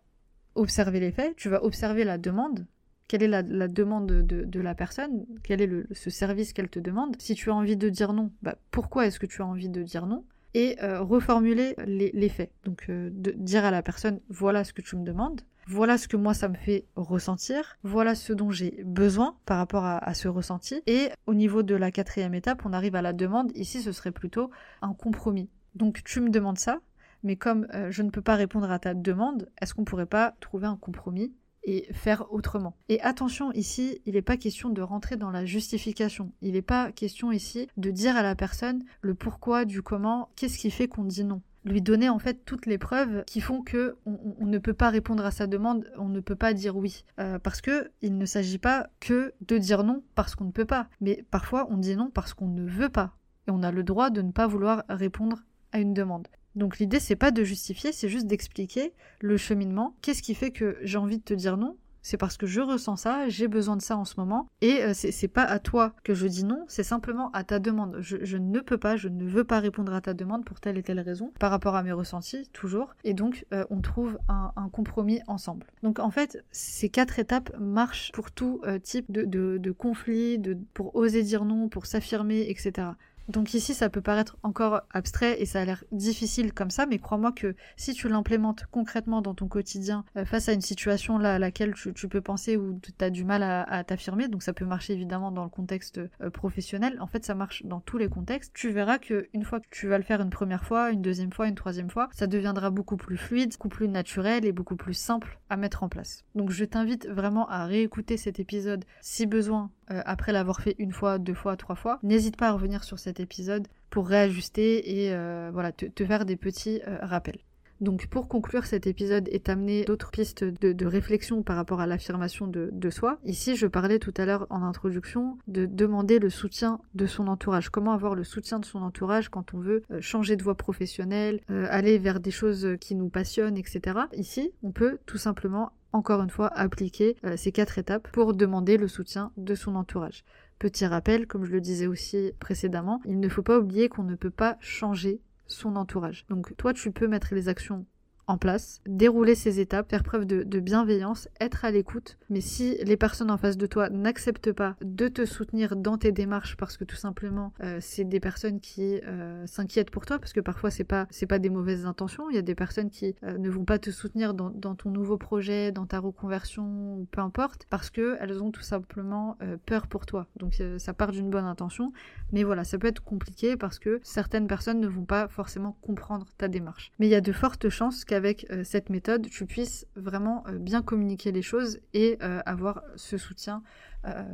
observer 0.54 1.00
les 1.00 1.12
faits, 1.12 1.36
tu 1.36 1.48
vas 1.48 1.64
observer 1.64 2.04
la 2.04 2.18
demande. 2.18 2.66
Quelle 3.08 3.22
est 3.22 3.28
la, 3.28 3.42
demande 3.42 4.06
de, 4.06 4.60
la 4.60 4.74
personne? 4.74 5.26
Quel 5.42 5.60
est 5.60 5.94
ce 5.94 6.08
service 6.08 6.54
qu'elle 6.54 6.70
te 6.70 6.80
demande? 6.80 7.16
Si 7.18 7.34
tu 7.34 7.50
as 7.50 7.54
envie 7.54 7.76
de 7.76 7.90
dire 7.90 8.14
non, 8.14 8.30
bah, 8.40 8.56
pourquoi 8.70 9.06
est-ce 9.06 9.20
que 9.20 9.26
tu 9.26 9.42
as 9.42 9.46
envie 9.46 9.68
de 9.68 9.82
dire 9.82 10.06
non? 10.06 10.24
Et 10.54 10.76
reformuler 10.80 11.74
les, 11.86 12.28
faits. 12.28 12.50
Donc 12.64 12.90
dire 12.90 13.64
à 13.64 13.70
la 13.70 13.82
personne 13.82 14.20
voilà 14.30 14.64
ce 14.64 14.72
que 14.72 14.80
tu 14.80 14.96
me 14.96 15.04
demandes, 15.04 15.42
voilà 15.66 15.98
ce 15.98 16.08
que 16.08 16.16
moi 16.16 16.34
ça 16.34 16.48
me 16.48 16.56
fait 16.56 16.86
ressentir, 16.96 17.78
voilà 17.82 18.14
ce 18.14 18.32
dont 18.32 18.50
j'ai 18.50 18.82
besoin 18.84 19.36
par 19.46 19.58
rapport 19.58 19.84
à, 19.84 20.14
ce 20.14 20.28
ressenti. 20.28 20.82
Et 20.86 21.10
au 21.26 21.34
niveau 21.34 21.62
de 21.62 21.74
la 21.74 21.90
quatrième 21.90 22.34
étape, 22.34 22.62
on 22.64 22.72
arrive 22.72 22.96
à 22.96 23.02
la 23.02 23.12
demande. 23.12 23.52
Ici, 23.54 23.82
ce 23.82 23.92
serait 23.92 24.12
plutôt 24.12 24.50
un 24.80 24.94
compromis. 24.94 25.48
Donc 25.74 26.02
tu 26.04 26.20
me 26.20 26.30
demandes 26.30 26.58
ça, 26.58 26.80
mais 27.22 27.36
comme 27.36 27.66
euh, 27.74 27.90
je 27.90 28.02
ne 28.02 28.10
peux 28.10 28.20
pas 28.20 28.34
répondre 28.34 28.70
à 28.70 28.78
ta 28.78 28.94
demande, 28.94 29.48
est-ce 29.60 29.74
qu'on 29.74 29.84
pourrait 29.84 30.06
pas 30.06 30.34
trouver 30.40 30.66
un 30.66 30.76
compromis 30.76 31.32
et 31.64 31.88
faire 31.92 32.32
autrement? 32.32 32.76
Et 32.88 33.00
attention, 33.00 33.52
ici, 33.52 34.02
il 34.04 34.14
n'est 34.14 34.22
pas 34.22 34.36
question 34.36 34.68
de 34.68 34.82
rentrer 34.82 35.16
dans 35.16 35.30
la 35.30 35.44
justification. 35.44 36.32
Il 36.42 36.52
n'est 36.52 36.62
pas 36.62 36.92
question 36.92 37.32
ici 37.32 37.68
de 37.76 37.90
dire 37.90 38.16
à 38.16 38.22
la 38.22 38.34
personne 38.34 38.84
le 39.00 39.14
pourquoi, 39.14 39.64
du 39.64 39.82
comment, 39.82 40.30
qu'est-ce 40.36 40.58
qui 40.58 40.70
fait 40.70 40.88
qu'on 40.88 41.04
dit 41.04 41.24
non. 41.24 41.40
Lui 41.64 41.80
donner 41.80 42.08
en 42.08 42.18
fait 42.18 42.44
toutes 42.44 42.66
les 42.66 42.78
preuves 42.78 43.24
qui 43.24 43.40
font 43.40 43.62
que 43.62 43.96
on, 44.04 44.46
ne 44.46 44.58
peut 44.58 44.74
pas 44.74 44.90
répondre 44.90 45.24
à 45.24 45.30
sa 45.30 45.46
demande, 45.46 45.88
on 45.96 46.08
ne 46.08 46.20
peut 46.20 46.34
pas 46.34 46.54
dire 46.54 46.76
oui, 46.76 47.04
euh, 47.20 47.38
parce 47.38 47.60
que 47.60 47.90
il 48.00 48.18
ne 48.18 48.26
s'agit 48.26 48.58
pas 48.58 48.88
que 48.98 49.32
de 49.42 49.58
dire 49.58 49.84
non 49.84 50.02
parce 50.16 50.34
qu'on 50.34 50.44
ne 50.44 50.50
peut 50.50 50.64
pas, 50.64 50.88
mais 51.00 51.24
parfois 51.30 51.68
on 51.70 51.76
dit 51.76 51.94
non 51.94 52.10
parce 52.12 52.34
qu'on 52.34 52.48
ne 52.48 52.66
veut 52.68 52.88
pas, 52.88 53.16
et 53.46 53.52
on 53.52 53.62
a 53.62 53.70
le 53.70 53.84
droit 53.84 54.10
de 54.10 54.22
ne 54.22 54.32
pas 54.32 54.48
vouloir 54.48 54.82
répondre 54.88 55.44
à 55.70 55.78
une 55.78 55.94
demande. 55.94 56.26
Donc 56.56 56.78
l'idée 56.78 57.00
c'est 57.00 57.16
pas 57.16 57.30
de 57.30 57.44
justifier, 57.44 57.92
c'est 57.92 58.08
juste 58.08 58.26
d'expliquer 58.26 58.92
le 59.20 59.36
cheminement. 59.36 59.94
Qu'est-ce 60.02 60.22
qui 60.22 60.34
fait 60.34 60.50
que 60.50 60.78
j'ai 60.82 60.98
envie 60.98 61.18
de 61.18 61.24
te 61.24 61.34
dire 61.34 61.56
non 61.56 61.76
c'est 62.02 62.16
parce 62.16 62.36
que 62.36 62.46
je 62.46 62.60
ressens 62.60 62.96
ça, 62.96 63.28
j'ai 63.28 63.48
besoin 63.48 63.76
de 63.76 63.82
ça 63.82 63.96
en 63.96 64.04
ce 64.04 64.14
moment, 64.18 64.48
et 64.60 64.82
euh, 64.82 64.92
c'est 64.94 65.28
pas 65.28 65.44
à 65.44 65.58
toi 65.58 65.94
que 66.04 66.14
je 66.14 66.26
dis 66.26 66.44
non, 66.44 66.64
c'est 66.68 66.82
simplement 66.82 67.30
à 67.32 67.44
ta 67.44 67.58
demande. 67.58 67.96
Je, 68.00 68.36
ne 68.36 68.60
peux 68.60 68.78
pas, 68.78 68.96
je 68.96 69.08
ne 69.08 69.24
veux 69.24 69.44
pas 69.44 69.60
répondre 69.60 69.94
à 69.94 70.00
ta 70.00 70.14
demande 70.14 70.44
pour 70.44 70.60
telle 70.60 70.78
et 70.78 70.82
telle 70.82 71.00
raison, 71.00 71.32
par 71.38 71.50
rapport 71.50 71.76
à 71.76 71.82
mes 71.82 71.92
ressentis, 71.92 72.48
toujours, 72.52 72.94
et 73.04 73.14
donc 73.14 73.46
euh, 73.52 73.64
on 73.70 73.80
trouve 73.80 74.18
un, 74.28 74.52
compromis 74.72 75.20
ensemble. 75.26 75.66
Donc 75.82 75.98
en 75.98 76.10
fait, 76.10 76.44
ces 76.50 76.88
quatre 76.88 77.18
étapes 77.18 77.52
marchent 77.58 78.10
pour 78.12 78.30
tout 78.30 78.60
euh, 78.64 78.78
type 78.78 79.10
de, 79.10 79.24
de 79.24 79.70
conflit, 79.72 80.38
de, 80.38 80.56
pour 80.74 80.94
oser 80.96 81.22
dire 81.22 81.44
non, 81.44 81.68
pour 81.68 81.86
s'affirmer, 81.86 82.48
etc. 82.48 82.88
Donc 83.28 83.54
ici, 83.54 83.74
ça 83.74 83.88
peut 83.88 84.00
paraître 84.00 84.36
encore 84.42 84.82
abstrait 84.90 85.40
et 85.40 85.46
ça 85.46 85.60
a 85.60 85.64
l'air 85.64 85.84
difficile 85.92 86.52
comme 86.52 86.70
ça, 86.70 86.86
mais 86.86 86.98
crois-moi 86.98 87.32
que 87.32 87.54
si 87.76 87.94
tu 87.94 88.08
l'implémentes 88.08 88.66
concrètement 88.70 89.22
dans 89.22 89.34
ton 89.34 89.48
quotidien 89.48 90.04
euh, 90.16 90.24
face 90.24 90.48
à 90.48 90.52
une 90.52 90.60
situation 90.60 91.18
là 91.18 91.34
à 91.34 91.38
laquelle 91.38 91.74
tu, 91.74 92.08
peux 92.08 92.20
penser 92.20 92.56
ou 92.56 92.78
tu 92.80 93.04
as 93.04 93.10
du 93.10 93.24
mal 93.24 93.42
à, 93.42 93.84
t'affirmer, 93.84 94.28
donc 94.28 94.42
ça 94.42 94.52
peut 94.52 94.64
marcher 94.64 94.92
évidemment 94.92 95.30
dans 95.30 95.44
le 95.44 95.50
contexte 95.50 95.98
euh, 95.98 96.30
professionnel, 96.30 96.98
en 97.00 97.06
fait 97.06 97.24
ça 97.24 97.34
marche 97.34 97.64
dans 97.64 97.80
tous 97.80 97.98
les 97.98 98.08
contextes, 98.08 98.52
tu 98.54 98.70
verras 98.70 98.98
que 98.98 99.28
une 99.32 99.44
fois 99.44 99.60
que 99.60 99.66
tu 99.70 99.88
vas 99.88 99.98
le 99.98 100.04
faire 100.04 100.20
une 100.20 100.30
première 100.30 100.64
fois, 100.64 100.90
une 100.90 101.02
deuxième 101.02 101.32
fois, 101.32 101.48
une 101.48 101.54
troisième 101.54 101.90
fois, 101.90 102.08
ça 102.12 102.26
deviendra 102.26 102.70
beaucoup 102.70 102.96
plus 102.96 103.16
fluide, 103.16 103.52
beaucoup 103.52 103.68
plus 103.68 103.88
naturel 103.88 104.44
et 104.44 104.52
beaucoup 104.52 104.76
plus 104.76 104.94
simple 104.94 105.38
à 105.48 105.56
mettre 105.56 105.82
en 105.82 105.88
place. 105.88 106.24
Donc 106.34 106.50
je 106.50 106.64
t'invite 106.64 107.08
vraiment 107.08 107.48
à 107.48 107.66
réécouter 107.66 108.16
cet 108.16 108.40
épisode 108.40 108.84
si 109.00 109.26
besoin 109.26 109.70
euh, 109.90 110.02
après 110.04 110.32
l'avoir 110.32 110.60
fait 110.60 110.74
une 110.78 110.92
fois, 110.92 111.18
deux 111.18 111.34
fois, 111.34 111.56
trois 111.56 111.74
fois. 111.74 111.98
N'hésite 112.02 112.36
pas 112.36 112.48
à 112.48 112.52
revenir 112.52 112.84
sur 112.84 112.98
épisode 113.20 113.66
pour 113.90 114.08
réajuster 114.08 115.02
et 115.02 115.12
euh, 115.12 115.50
voilà 115.52 115.72
te, 115.72 116.04
faire 116.04 116.24
des 116.24 116.36
petits 116.36 116.80
euh, 116.86 116.98
rappels. 117.02 117.38
Donc 117.80 118.06
pour 118.06 118.28
conclure 118.28 118.64
cet 118.64 118.86
épisode 118.86 119.28
et 119.32 119.40
t'amener 119.40 119.84
d'autres 119.84 120.12
pistes 120.12 120.44
de, 120.44 120.86
réflexion 120.86 121.42
par 121.42 121.56
rapport 121.56 121.80
à 121.80 121.86
l'affirmation 121.88 122.46
de, 122.46 122.90
soi, 122.90 123.18
ici 123.24 123.56
je 123.56 123.66
parlais 123.66 123.98
tout 123.98 124.14
à 124.16 124.24
l'heure 124.24 124.46
en 124.50 124.62
introduction 124.62 125.36
de 125.48 125.66
demander 125.66 126.20
le 126.20 126.30
soutien 126.30 126.78
de 126.94 127.06
son 127.06 127.26
entourage. 127.26 127.70
Comment 127.70 127.92
avoir 127.92 128.14
le 128.14 128.22
soutien 128.22 128.60
de 128.60 128.64
son 128.64 128.82
entourage 128.82 129.30
quand 129.30 129.52
on 129.52 129.58
veut 129.58 129.82
changer 129.98 130.36
de 130.36 130.44
voie 130.44 130.54
professionnelle, 130.54 131.40
aller 131.48 131.98
vers 131.98 132.20
des 132.20 132.30
choses 132.30 132.76
qui 132.80 132.94
nous 132.94 133.08
passionnent, 133.08 133.56
etc. 133.56 133.98
Ici, 134.12 134.52
on 134.62 134.70
peut 134.70 134.98
tout 135.04 135.18
simplement 135.18 135.72
encore 135.92 136.22
une 136.22 136.30
fois, 136.30 136.48
appliquer 136.48 137.16
euh, 137.24 137.36
ces 137.36 137.52
quatre 137.52 137.78
étapes 137.78 138.08
pour 138.12 138.34
demander 138.34 138.76
le 138.76 138.88
soutien 138.88 139.30
de 139.36 139.54
son 139.54 139.76
entourage. 139.76 140.24
Petit 140.62 140.86
rappel, 140.86 141.26
comme 141.26 141.44
je 141.44 141.50
le 141.50 141.60
disais 141.60 141.88
aussi 141.88 142.34
précédemment, 142.38 143.00
il 143.04 143.18
ne 143.18 143.28
faut 143.28 143.42
pas 143.42 143.58
oublier 143.58 143.88
qu'on 143.88 144.04
ne 144.04 144.14
peut 144.14 144.30
pas 144.30 144.56
changer 144.60 145.20
son 145.48 145.74
entourage. 145.74 146.24
Donc 146.28 146.56
toi, 146.56 146.72
tu 146.72 146.92
peux 146.92 147.08
mettre 147.08 147.34
les 147.34 147.48
actions 147.48 147.84
en 148.26 148.38
place, 148.38 148.80
dérouler 148.86 149.34
ces 149.34 149.60
étapes, 149.60 149.90
faire 149.90 150.02
preuve 150.02 150.24
de, 150.24 150.60
bienveillance, 150.60 151.28
être 151.40 151.64
à 151.64 151.70
l'écoute. 151.70 152.18
Mais 152.30 152.40
si 152.40 152.76
les 152.84 152.96
personnes 152.96 153.30
en 153.30 153.36
face 153.36 153.56
de 153.56 153.66
toi 153.66 153.90
n'acceptent 153.90 154.52
pas 154.52 154.76
de 154.80 155.08
te 155.08 155.24
soutenir 155.24 155.74
dans 155.74 155.98
tes 155.98 156.12
démarches 156.12 156.56
parce 156.56 156.76
que 156.76 156.84
tout 156.84 156.96
simplement 156.96 157.52
euh, 157.62 157.78
c'est 157.80 158.04
des 158.04 158.20
personnes 158.20 158.60
qui 158.60 159.00
euh, 159.04 159.44
s'inquiètent 159.46 159.90
pour 159.90 160.06
toi, 160.06 160.18
parce 160.18 160.32
que 160.32 160.40
parfois 160.40 160.70
c'est 160.70 160.84
pas 160.84 161.06
c'est 161.10 161.26
pas 161.26 161.40
des 161.40 161.50
mauvaises 161.50 161.84
intentions, 161.84 162.30
il 162.30 162.36
y 162.36 162.38
a 162.38 162.42
des 162.42 162.54
personnes 162.54 162.90
qui 162.90 163.14
euh, 163.24 163.38
ne 163.38 163.50
vont 163.50 163.64
pas 163.64 163.78
te 163.78 163.90
soutenir 163.90 164.34
dans, 164.34 164.50
ton 164.74 164.90
nouveau 164.90 165.18
projet, 165.18 165.72
dans 165.72 165.86
ta 165.86 165.98
reconversion, 165.98 167.06
peu 167.10 167.20
importe, 167.20 167.66
parce 167.70 167.90
que 167.90 168.16
elles 168.20 168.42
ont 168.42 168.50
tout 168.50 168.62
simplement 168.62 169.36
peur 169.66 169.86
pour 169.86 170.06
toi. 170.06 170.26
Donc 170.36 170.62
ça 170.78 170.94
part 170.94 171.10
d'une 171.10 171.30
bonne 171.30 171.44
intention, 171.44 171.92
mais 172.32 172.44
voilà, 172.44 172.64
ça 172.64 172.78
peut 172.78 172.86
être 172.86 173.02
compliqué 173.02 173.56
parce 173.56 173.78
que 173.78 174.00
certaines 174.02 174.46
personnes 174.46 174.80
ne 174.80 174.86
vont 174.86 175.04
pas 175.04 175.28
forcément 175.28 175.76
comprendre 175.82 176.26
ta 176.38 176.48
démarche. 176.48 176.92
Mais 176.98 177.06
il 177.06 177.10
y 177.10 177.14
a 177.14 177.20
de 177.20 177.32
fortes 177.32 177.68
chances 177.68 178.04
avec 178.12 178.46
euh, 178.50 178.64
cette 178.64 178.90
méthode, 178.90 179.28
tu 179.28 179.46
puisses 179.46 179.86
vraiment 179.96 180.44
euh, 180.46 180.58
bien 180.58 180.82
communiquer 180.82 181.32
les 181.32 181.42
choses 181.42 181.80
et 181.94 182.18
euh, 182.22 182.40
avoir 182.46 182.82
ce 182.96 183.16
soutien 183.16 183.62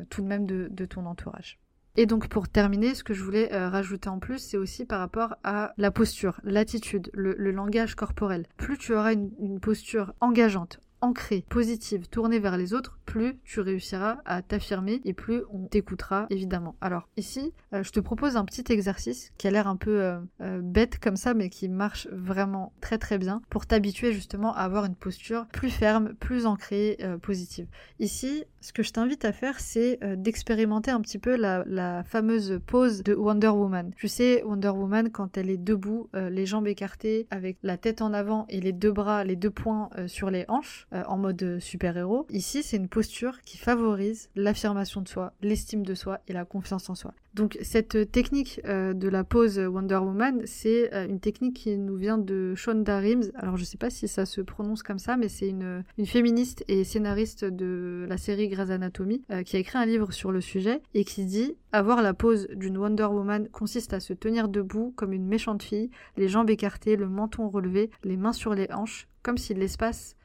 tout 0.08 0.22
de 0.22 0.26
même 0.26 0.46
de, 0.46 0.84
ton 0.86 1.04
entourage. 1.04 1.58
Et 1.96 2.06
donc 2.06 2.28
pour 2.28 2.48
terminer, 2.48 2.94
ce 2.94 3.04
que 3.04 3.12
je 3.12 3.22
voulais 3.22 3.48
rajouter 3.54 4.08
en 4.08 4.18
plus, 4.18 4.38
c'est 4.38 4.56
aussi 4.56 4.86
par 4.86 4.98
rapport 4.98 5.34
à 5.44 5.74
la 5.76 5.90
posture, 5.90 6.40
l'attitude, 6.42 7.10
le, 7.12 7.34
langage 7.50 7.94
corporel. 7.94 8.46
Plus 8.56 8.78
tu 8.78 8.94
auras 8.94 9.12
une 9.12 9.60
posture 9.60 10.14
engageante, 10.22 10.80
ancrée, 11.00 11.44
positive, 11.48 12.08
tournée 12.08 12.38
vers 12.38 12.56
les 12.56 12.74
autres, 12.74 12.98
plus 13.04 13.38
tu 13.44 13.60
réussiras 13.60 14.18
à 14.24 14.42
t'affirmer 14.42 15.00
et 15.04 15.12
plus 15.12 15.42
on 15.52 15.66
t'écoutera 15.66 16.26
évidemment. 16.30 16.76
Alors 16.80 17.08
ici, 17.16 17.52
euh, 17.72 17.82
je 17.82 17.90
te 17.90 18.00
propose 18.00 18.36
un 18.36 18.44
petit 18.44 18.64
exercice 18.70 19.32
qui 19.38 19.46
a 19.46 19.50
l'air 19.50 19.68
un 19.68 19.76
peu 19.76 20.02
euh, 20.02 20.18
euh, 20.40 20.60
bête 20.62 20.98
comme 20.98 21.16
ça, 21.16 21.34
mais 21.34 21.48
qui 21.48 21.68
marche 21.68 22.08
vraiment 22.12 22.72
très 22.80 22.98
très 22.98 23.18
bien 23.18 23.40
pour 23.48 23.66
t'habituer 23.66 24.12
justement 24.12 24.54
à 24.54 24.60
avoir 24.60 24.84
une 24.84 24.94
posture 24.94 25.46
plus 25.52 25.70
ferme, 25.70 26.14
plus 26.14 26.46
ancrée, 26.46 26.98
positive. 27.22 27.66
Ici, 27.98 28.44
ce 28.60 28.72
que 28.72 28.82
je 28.82 28.92
t'invite 28.92 29.24
à 29.24 29.32
faire, 29.32 29.60
c'est 29.60 29.98
d'expérimenter 30.16 30.90
un 30.90 31.00
petit 31.00 31.18
peu 31.18 31.36
la, 31.36 31.64
la, 31.66 32.02
fameuse 32.04 32.60
pose 32.66 33.02
de 33.02 33.14
Wonder 33.14 33.48
Woman. 33.48 33.92
Tu 33.96 34.08
sais, 34.08 34.42
Wonder 34.42 34.68
Woman, 34.68 35.10
quand 35.10 35.36
elle 35.36 35.50
est 35.50 35.58
debout, 35.58 36.08
les 36.14 36.46
jambes 36.46 36.66
écartées, 36.66 37.26
avec 37.30 37.58
la 37.62 37.76
tête 37.76 38.02
en 38.02 38.12
avant 38.12 38.46
et 38.48 38.60
les 38.60 38.72
deux 38.72 38.92
bras, 38.92 39.24
les 39.24 39.36
deux 39.36 39.50
poings 39.50 39.90
sur 40.06 40.30
les 40.30 40.44
hanches, 40.48 40.87
euh, 40.92 41.02
en 41.06 41.18
mode 41.18 41.58
super-héros. 41.60 42.26
Ici, 42.30 42.62
c'est 42.62 42.76
une 42.76 42.88
posture 42.88 43.42
qui 43.42 43.58
favorise 43.58 44.28
l'affirmation 44.36 45.00
de 45.00 45.08
soi, 45.08 45.32
l'estime 45.40 45.84
de 45.84 45.94
soi 45.94 46.20
et 46.28 46.32
la 46.32 46.44
confiance 46.44 46.88
en 46.90 46.94
soi. 46.94 47.14
Donc 47.38 47.56
cette 47.62 48.10
technique 48.10 48.60
euh, 48.64 48.94
de 48.94 49.08
la 49.08 49.22
pose 49.22 49.60
Wonder 49.60 49.98
Woman, 49.98 50.42
c'est 50.44 50.92
euh, 50.92 51.06
une 51.06 51.20
technique 51.20 51.54
qui 51.54 51.78
nous 51.78 51.94
vient 51.94 52.18
de 52.18 52.56
Shonda 52.56 52.98
Rhimes. 52.98 53.30
Alors 53.36 53.56
je 53.56 53.62
sais 53.62 53.76
pas 53.76 53.90
si 53.90 54.08
ça 54.08 54.26
se 54.26 54.40
prononce 54.40 54.82
comme 54.82 54.98
ça, 54.98 55.16
mais 55.16 55.28
c'est 55.28 55.48
une, 55.48 55.84
féministe 56.04 56.64
et 56.66 56.82
scénariste 56.82 57.44
de 57.44 58.06
la 58.08 58.16
série 58.16 58.48
Grey's 58.48 58.70
Anatomy 58.70 59.22
euh, 59.30 59.44
qui 59.44 59.54
a 59.54 59.60
écrit 59.60 59.78
un 59.78 59.86
livre 59.86 60.10
sur 60.10 60.32
le 60.32 60.40
sujet 60.40 60.82
et 60.94 61.04
qui 61.04 61.26
dit 61.26 61.54
avoir 61.70 62.02
la 62.02 62.12
pose 62.12 62.48
d'une 62.56 62.76
Wonder 62.76 63.04
Woman 63.04 63.48
consiste 63.50 63.92
à 63.92 64.00
se 64.00 64.14
tenir 64.14 64.48
debout 64.48 64.92
comme 64.96 65.12
une 65.12 65.26
méchante 65.26 65.62
fille, 65.62 65.90
les 66.16 66.26
jambes 66.26 66.50
écartées, 66.50 66.96
le 66.96 67.08
menton 67.08 67.48
relevé, 67.48 67.90
les 68.02 68.16
mains 68.16 68.32
sur 68.32 68.52
les 68.52 68.66
hanches, 68.72 69.06
comme 69.22 69.38
si 69.38 69.54
l'espace 69.54 70.16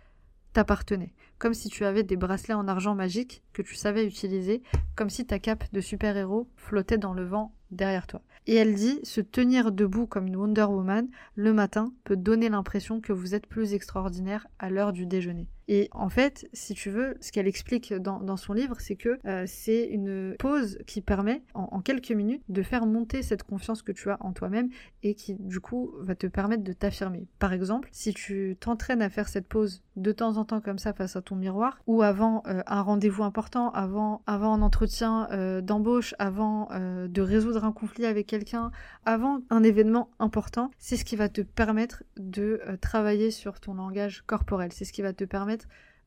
t'appartenait, 0.54 1.14
comme 1.40 1.54
si 1.54 1.70
tu 1.70 1.84
avais 1.84 2.04
des 2.04 2.16
bracelets 2.16 2.54
en 2.54 2.68
argent 2.68 2.96
magique 2.96 3.44
que 3.52 3.62
tu 3.62 3.76
savais 3.76 4.06
utiliser, 4.06 4.62
comme 4.96 5.10
si 5.10 5.26
ta 5.26 5.40
cape 5.40 5.66
de 5.74 5.82
super-héros 5.82 6.48
flottait 6.56 6.98
dans 6.98 7.14
le 7.14 7.26
vent 7.26 7.54
derrière 7.72 8.08
toi. 8.08 8.22
Et 8.46 8.56
elle 8.56 8.76
dit, 8.76 9.00
se 9.04 9.22
tenir 9.22 9.72
debout 9.72 10.06
comme 10.06 10.28
une 10.28 10.36
Wonder 10.36 10.64
Woman 10.64 11.08
le 11.36 11.54
matin 11.54 11.94
peut 12.04 12.18
donner 12.18 12.50
l'impression 12.50 13.00
que 13.00 13.14
vous 13.14 13.36
êtes 13.36 13.48
plus 13.48 13.74
extraordinaire 13.74 14.48
à 14.60 14.70
l'heure 14.70 14.94
du 14.94 15.06
déjeuner. 15.06 15.48
Et 15.68 15.90
en 15.92 16.10
fait, 16.10 16.48
si 16.54 16.74
tu 16.74 16.90
veux, 16.90 17.16
ce 17.22 17.32
qu'elle 17.32 17.48
explique 17.48 17.94
dans, 17.94 18.38
son 18.38 18.54
livre, 18.54 18.76
c'est 18.80 18.96
que 18.96 19.20
euh, 19.26 19.46
c'est 19.48 19.86
une 19.86 20.36
pause 20.38 20.78
qui 20.88 21.02
permet, 21.02 21.44
en, 21.54 21.82
quelques 21.82 22.12
minutes, 22.12 22.44
de 22.50 22.64
faire 22.64 22.86
monter 22.86 23.22
cette 23.22 23.44
confiance 23.44 23.82
que 23.82 23.92
tu 23.92 24.10
as 24.10 24.18
en 24.22 24.34
toi-même 24.34 24.70
et 25.04 25.16
qui, 25.16 25.36
du 25.36 25.60
coup, 25.60 25.94
va 26.00 26.16
te 26.16 26.28
permettre 26.28 26.64
de 26.64 26.74
t'affirmer. 26.74 27.28
Par 27.40 27.54
exemple, 27.54 27.90
si 27.92 28.14
tu 28.14 28.58
t'entraînes 28.60 29.02
à 29.02 29.10
faire 29.10 29.30
cette 29.30 29.48
pause 29.48 29.84
de 29.96 30.12
temps 30.12 30.38
en 30.38 30.46
temps 30.46 30.60
comme 30.60 30.80
ça 30.80 30.94
face 30.94 31.16
à 31.16 31.22
ton 31.22 31.36
miroir, 31.36 31.80
ou 31.88 32.02
avant 32.02 32.44
euh, 32.48 32.62
un 32.68 32.82
rendez-vous 32.82 33.24
important, 33.24 33.70
avant, 33.72 34.22
avant 34.26 34.54
un 34.54 34.62
entretien 34.62 35.28
euh, 35.32 35.62
d'embauche, 35.62 36.16
avant 36.20 36.70
de 36.74 37.22
résoudre 37.22 37.64
un 37.64 37.72
conflit 37.72 38.06
avec 38.06 38.28
quelqu'un, 38.28 38.72
avant 39.06 39.40
un 39.50 39.64
événement 39.64 40.10
important, 40.20 40.72
c'est 40.78 40.98
ce 40.98 41.06
qui 41.06 41.16
va 41.16 41.30
te 41.30 41.42
permettre 41.42 42.04
de 42.18 42.62
travailler 42.82 43.32
sur 43.32 43.60
ton 43.60 43.74
langage 43.74 44.24
corporel. 44.26 44.72
C'est 44.72 44.86
ce 44.86 44.94
qui 44.94 45.02
va 45.02 45.14
te 45.14 45.24
permettre 45.24 45.53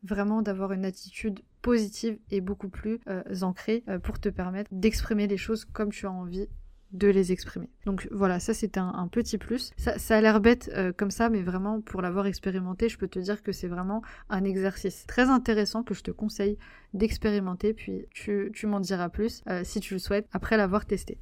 vraiment 0.03 0.43
d'avoir 0.43 0.73
une 0.73 0.85
attitude 0.85 1.41
positive 1.63 2.19
et 2.31 2.41
beaucoup 2.41 2.69
plus 2.69 3.01
euh, 3.09 3.23
ancrée 3.43 3.83
euh, 3.89 3.99
pour 3.99 4.21
te 4.21 4.29
permettre 4.29 4.71
d'exprimer 4.73 5.27
les 5.27 5.37
choses 5.37 5.65
comme 5.65 5.91
tu 5.91 6.07
as 6.07 6.13
envie 6.13 6.47
de 6.93 7.09
les 7.09 7.33
exprimer. 7.33 7.69
Donc 7.85 8.09
voilà, 8.13 8.39
ça 8.39 8.55
c'était 8.55 8.79
un, 8.79 9.09
petit 9.09 9.39
plus. 9.39 9.73
Ça, 9.77 10.17
a 10.17 10.21
l'air 10.21 10.41
bête 10.41 10.71
euh, 10.75 10.93
comme 10.93 11.11
ça, 11.11 11.29
mais 11.29 11.43
vraiment 11.43 11.81
pour 11.81 12.01
l'avoir 12.01 12.27
expérimenté, 12.27 12.89
je 12.89 12.97
peux 12.97 13.09
te 13.09 13.19
dire 13.19 13.43
que 13.43 13.51
c'est 13.51 13.67
vraiment 13.67 14.03
un 14.31 14.45
exercice 14.45 15.05
très 15.07 15.29
intéressant 15.29 15.83
que 15.83 15.95
je 15.95 16.03
te 16.03 16.13
conseille 16.13 16.57
d'expérimenter, 16.95 17.75
puis 17.75 18.07
tu, 18.13 18.51
tu 18.55 18.67
m'en 18.69 18.81
diras 18.81 19.09
plus 19.09 19.43
si 19.65 19.81
tu 19.81 19.95
le 19.95 19.99
souhaites 19.99 20.29
après 20.33 20.57
l'avoir 20.57 20.87
testé. 20.87 21.19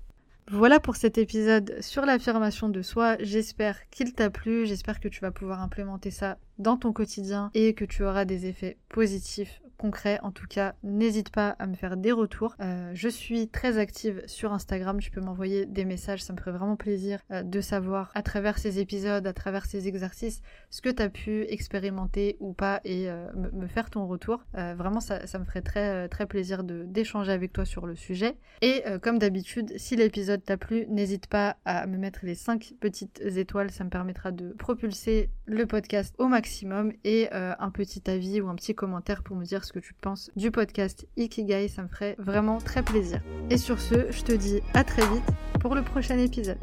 Voilà 0.50 0.78
pour 0.78 0.96
cet 0.96 1.16
épisode 1.16 1.78
sur 1.80 2.04
l'affirmation 2.04 2.68
de 2.68 2.82
soi. 2.82 3.16
J'espère 3.20 3.88
qu'il 3.88 4.12
t'a 4.12 4.28
plu, 4.28 4.66
j'espère 4.66 5.00
que 5.00 5.08
tu 5.08 5.20
vas 5.20 5.30
pouvoir 5.30 5.62
implémenter 5.62 6.10
ça 6.10 6.38
dans 6.58 6.76
ton 6.76 6.92
quotidien 6.92 7.50
et 7.54 7.74
que 7.74 7.84
tu 7.86 8.04
auras 8.04 8.26
des 8.26 8.46
effets 8.46 8.76
positifs 8.90 9.62
concret. 9.76 10.18
En 10.22 10.30
tout 10.30 10.46
cas, 10.46 10.74
n'hésite 10.82 11.30
pas 11.30 11.50
à 11.58 11.66
me 11.66 11.74
faire 11.74 11.96
des 11.96 12.12
retours. 12.12 12.56
Euh, 12.60 12.90
je 12.94 13.08
suis 13.08 13.48
très 13.48 13.78
active 13.78 14.22
sur 14.26 14.52
Instagram. 14.52 15.00
Tu 15.00 15.10
peux 15.10 15.20
m'envoyer 15.20 15.66
des 15.66 15.84
messages. 15.84 16.22
Ça 16.22 16.32
me 16.32 16.38
ferait 16.38 16.52
vraiment 16.52 16.76
plaisir 16.76 17.20
euh, 17.30 17.42
de 17.42 17.60
savoir 17.60 18.10
à 18.14 18.22
travers 18.22 18.58
ces 18.58 18.78
épisodes, 18.78 19.26
à 19.26 19.32
travers 19.32 19.66
ces 19.66 19.88
exercices, 19.88 20.42
ce 20.70 20.80
que 20.80 20.88
tu 20.88 21.02
as 21.02 21.08
pu 21.08 21.42
expérimenter 21.48 22.36
ou 22.40 22.52
pas 22.52 22.80
et 22.84 23.10
euh, 23.10 23.26
me 23.52 23.66
faire 23.66 23.90
ton 23.90 24.06
retour. 24.06 24.44
vraiment, 24.54 25.00
ça, 25.00 25.20
me 25.38 25.44
ferait 25.44 25.62
très, 25.62 26.08
très 26.08 26.26
plaisir 26.26 26.64
d'échanger 26.64 27.32
avec 27.32 27.52
toi 27.52 27.64
sur 27.64 27.86
le 27.86 27.94
sujet. 27.94 28.36
Et 28.62 28.82
comme 29.02 29.18
d'habitude, 29.18 29.72
si 29.76 29.96
l'épisode 29.96 30.42
t'a 30.44 30.56
plu, 30.56 30.86
n'hésite 30.88 31.26
pas 31.26 31.56
à 31.64 31.86
me 31.86 31.96
mettre 31.96 32.20
les 32.22 32.34
5 32.34 32.74
petites 32.80 33.20
étoiles. 33.20 33.70
Ça 33.70 33.84
me 33.84 33.90
permettra 33.90 34.32
de 34.32 34.52
propulser 34.52 35.30
le 35.46 35.66
podcast 35.66 36.14
au 36.18 36.28
maximum 36.28 36.92
et 37.04 37.28
un 37.32 37.70
petit 37.70 38.08
avis 38.10 38.40
ou 38.40 38.48
un 38.48 38.54
petit 38.54 38.74
commentaire 38.74 39.22
pour 39.22 39.36
me 39.36 39.44
dire 39.44 39.63
ce 39.64 39.72
que 39.72 39.78
tu 39.78 39.94
penses 39.94 40.30
du 40.36 40.50
podcast 40.50 41.06
Ikigai, 41.16 41.68
ça 41.68 41.82
me 41.82 41.88
ferait 41.88 42.16
vraiment 42.18 42.58
très 42.58 42.82
plaisir. 42.82 43.20
Et 43.50 43.58
sur 43.58 43.80
ce, 43.80 44.10
je 44.10 44.22
te 44.22 44.32
dis 44.32 44.60
à 44.74 44.84
très 44.84 45.06
vite 45.06 45.24
pour 45.60 45.74
le 45.74 45.82
prochain 45.82 46.18
épisode. 46.18 46.58